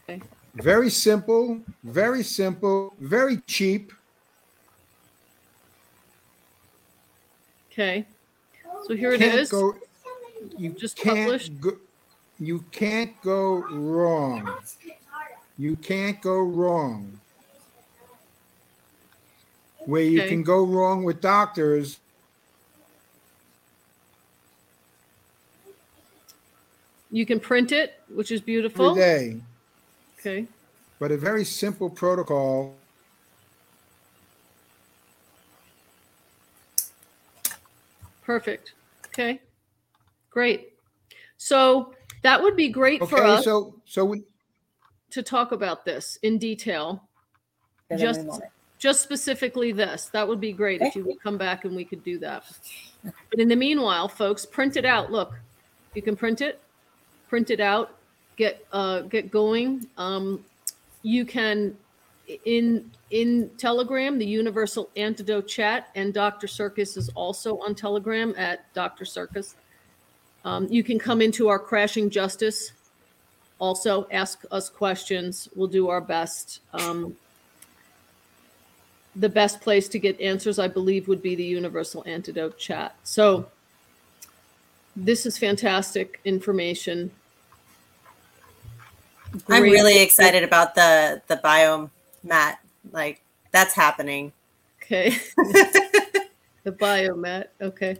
[0.08, 0.22] okay.
[0.54, 3.92] Very simple, very simple, very cheap.
[7.72, 8.06] Okay.
[8.86, 9.50] So here it is.
[9.50, 9.74] go
[10.56, 11.60] you Just can't published?
[11.60, 11.72] go,
[12.40, 14.50] you can't go wrong.
[15.58, 17.20] You can't go wrong.
[19.86, 21.98] Where you can go wrong with doctors,
[27.10, 28.94] You can print it, which is beautiful.
[28.94, 29.40] day,
[30.18, 30.46] Okay.
[30.98, 32.74] but a very simple protocol.
[38.22, 38.74] Perfect.
[39.06, 39.40] Okay.
[40.30, 40.72] Great.
[41.38, 44.24] So that would be great for Okay, us so so we,
[45.10, 47.02] to talk about this in detail.
[47.88, 48.50] Then Just- we want it.
[48.78, 50.06] Just specifically this.
[50.12, 52.44] That would be great if you would come back and we could do that.
[53.02, 55.10] But in the meanwhile, folks, print it out.
[55.10, 55.34] Look,
[55.94, 56.60] you can print it,
[57.28, 57.97] print it out,
[58.38, 59.86] get uh, get going.
[59.98, 60.42] Um,
[61.02, 61.76] you can
[62.46, 66.46] in in Telegram, the Universal Antidote Chat, and Dr.
[66.46, 69.04] Sircus is also on Telegram at Dr.
[69.04, 69.54] Sircus.
[70.44, 72.72] Um, you can come into our Crashing Justice.
[73.58, 75.48] Also, ask us questions.
[75.56, 76.60] We'll do our best.
[76.72, 77.16] Um,
[79.16, 82.94] the best place to get answers, I believe, would be the Universal Antidote Chat.
[83.02, 83.48] So,
[84.94, 87.10] this is fantastic information.
[89.48, 91.90] I'm really excited about the the biome
[92.22, 92.60] mat.
[92.92, 93.22] Like
[93.52, 94.32] that's happening.
[94.82, 95.10] Okay.
[95.36, 97.44] the biome biomat.
[97.60, 97.96] Okay.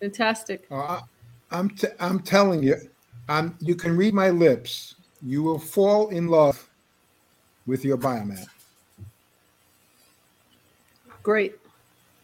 [0.00, 0.66] Fantastic.
[0.70, 1.00] uh, I-
[1.52, 2.76] I'm t- I'm telling you,
[3.28, 4.94] I'm you can read my lips.
[5.20, 6.68] You will fall in love
[7.66, 8.46] with your biomat.
[11.22, 11.56] Great.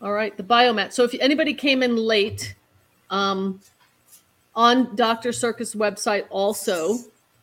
[0.00, 0.36] All right.
[0.36, 0.92] The biomat.
[0.92, 2.54] So if anybody came in late,
[3.10, 3.60] um,
[4.54, 5.32] on Dr.
[5.32, 6.98] Sircus website also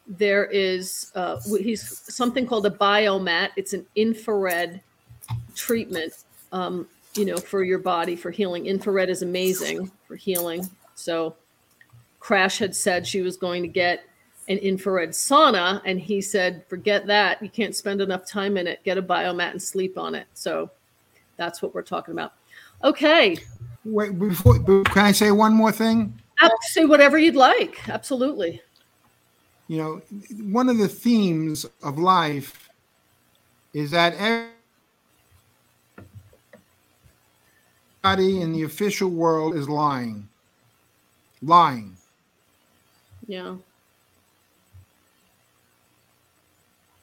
[0.07, 3.49] there is uh, he's something called a biomat.
[3.55, 4.81] It's an infrared
[5.55, 6.13] treatment,
[6.51, 8.65] um, you know, for your body for healing.
[8.65, 10.69] Infrared is amazing for healing.
[10.95, 11.35] So
[12.19, 14.03] Crash had said she was going to get
[14.49, 17.41] an infrared sauna, and he said, "Forget that.
[17.41, 18.84] You can't spend enough time in it.
[18.84, 20.69] Get a biomat and sleep on it." So
[21.38, 22.34] that's what we're talking about.
[22.84, 23.38] Okay,
[23.85, 26.19] Wait, before can I say one more thing?
[26.61, 27.88] Say whatever you'd like.
[27.89, 28.61] Absolutely.
[29.68, 30.02] You know,
[30.41, 32.69] one of the themes of life
[33.73, 34.14] is that
[38.03, 40.27] everybody in the official world is lying.
[41.41, 41.95] Lying.
[43.27, 43.56] Yeah.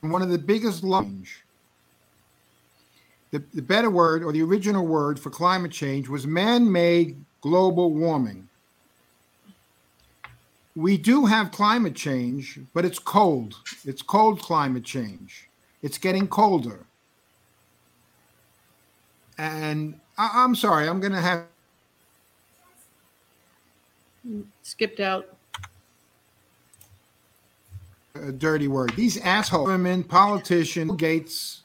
[0.03, 1.28] One of the biggest lies.
[3.31, 7.93] The, the better word or the original word for climate change was man made global
[7.93, 8.49] warming.
[10.76, 13.56] We do have climate change, but it's cold.
[13.84, 15.48] It's cold climate change.
[15.82, 16.86] It's getting colder.
[19.38, 21.44] And I, I'm sorry, I'm going to have
[24.62, 25.36] Skipped out.
[28.14, 28.92] a dirty word.
[28.97, 31.62] These asshole women, politicians, Gates,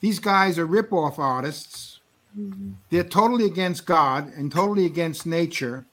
[0.00, 2.00] these guys are rip-off artists.
[2.90, 5.84] They're totally against God and totally against nature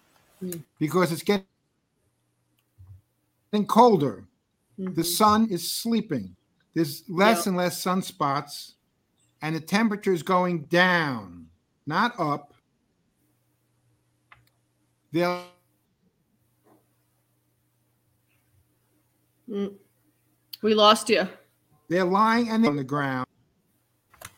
[0.44, 0.64] Mm.
[0.80, 1.46] because it's getting
[3.64, 4.28] colder.
[4.78, 5.06] The Mhm.
[5.06, 6.36] sun is sleeping.
[6.74, 7.50] There's less Yeah.
[7.52, 8.74] and less sunspots,
[9.42, 11.50] and the temperature is going down,
[11.86, 12.54] not up.
[15.14, 15.46] They're
[19.48, 19.76] Mm.
[20.62, 21.28] We lost you.
[21.88, 23.28] They're lying and they're on the ground.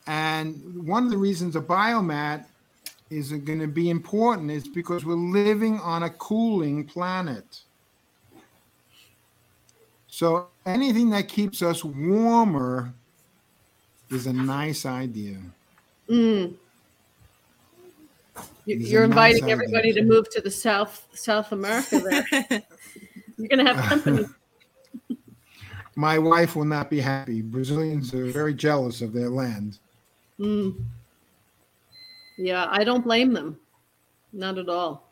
[0.05, 2.45] And one of the reasons a biomat
[3.09, 7.63] is going to be important is because we're living on a cooling planet.
[10.17, 12.91] So anything that keeps us warmer
[14.09, 15.37] is a nice idea.
[16.09, 16.55] Mm.
[18.65, 21.99] You're You're nice inviting everybody to move to the South South America.
[21.99, 22.25] There,
[23.37, 24.25] you're going to have company.
[25.95, 27.43] My wife will not be happy.
[27.43, 29.77] Brazilians are very jealous of their land.
[30.39, 30.83] Mm.
[32.39, 33.59] Yeah, I don't blame them.
[34.33, 35.06] Not at all.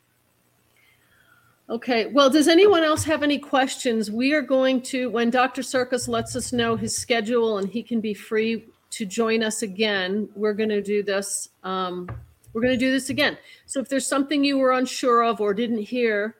[1.70, 2.06] Okay.
[2.08, 4.12] Well, does anyone else have any questions?
[4.12, 5.64] We are going to, when Dr.
[5.64, 10.30] Sircus lets us know his schedule and he can be free to join us again,
[10.36, 11.50] we're going to do this.
[11.64, 12.08] Um,
[12.54, 13.38] we're going to do this again.
[13.66, 16.36] So if there's something you were unsure of or didn't hear,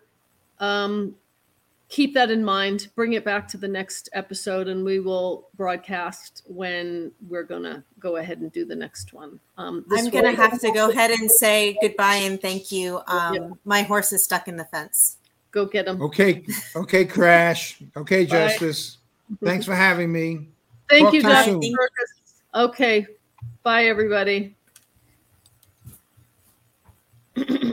[0.60, 1.16] um,
[1.90, 2.90] keep that in mind.
[2.96, 8.18] Bring it back to the next episode, and we will broadcast when we're gonna go
[8.18, 9.40] ahead and do the next one.
[9.58, 13.02] Um, I'm gonna have to go ahead and say goodbye and thank you.
[13.08, 13.50] Um, yeah.
[13.64, 15.18] My horse is stuck in the fence.
[15.52, 16.02] Go get him.
[16.02, 16.44] Okay,
[16.76, 17.82] okay, Crash.
[17.96, 18.98] Okay, Justice.
[19.44, 20.50] Thanks for having me.
[20.90, 21.74] Thank Talk you, Justice.
[22.54, 23.08] Okay,
[23.64, 24.56] bye everybody.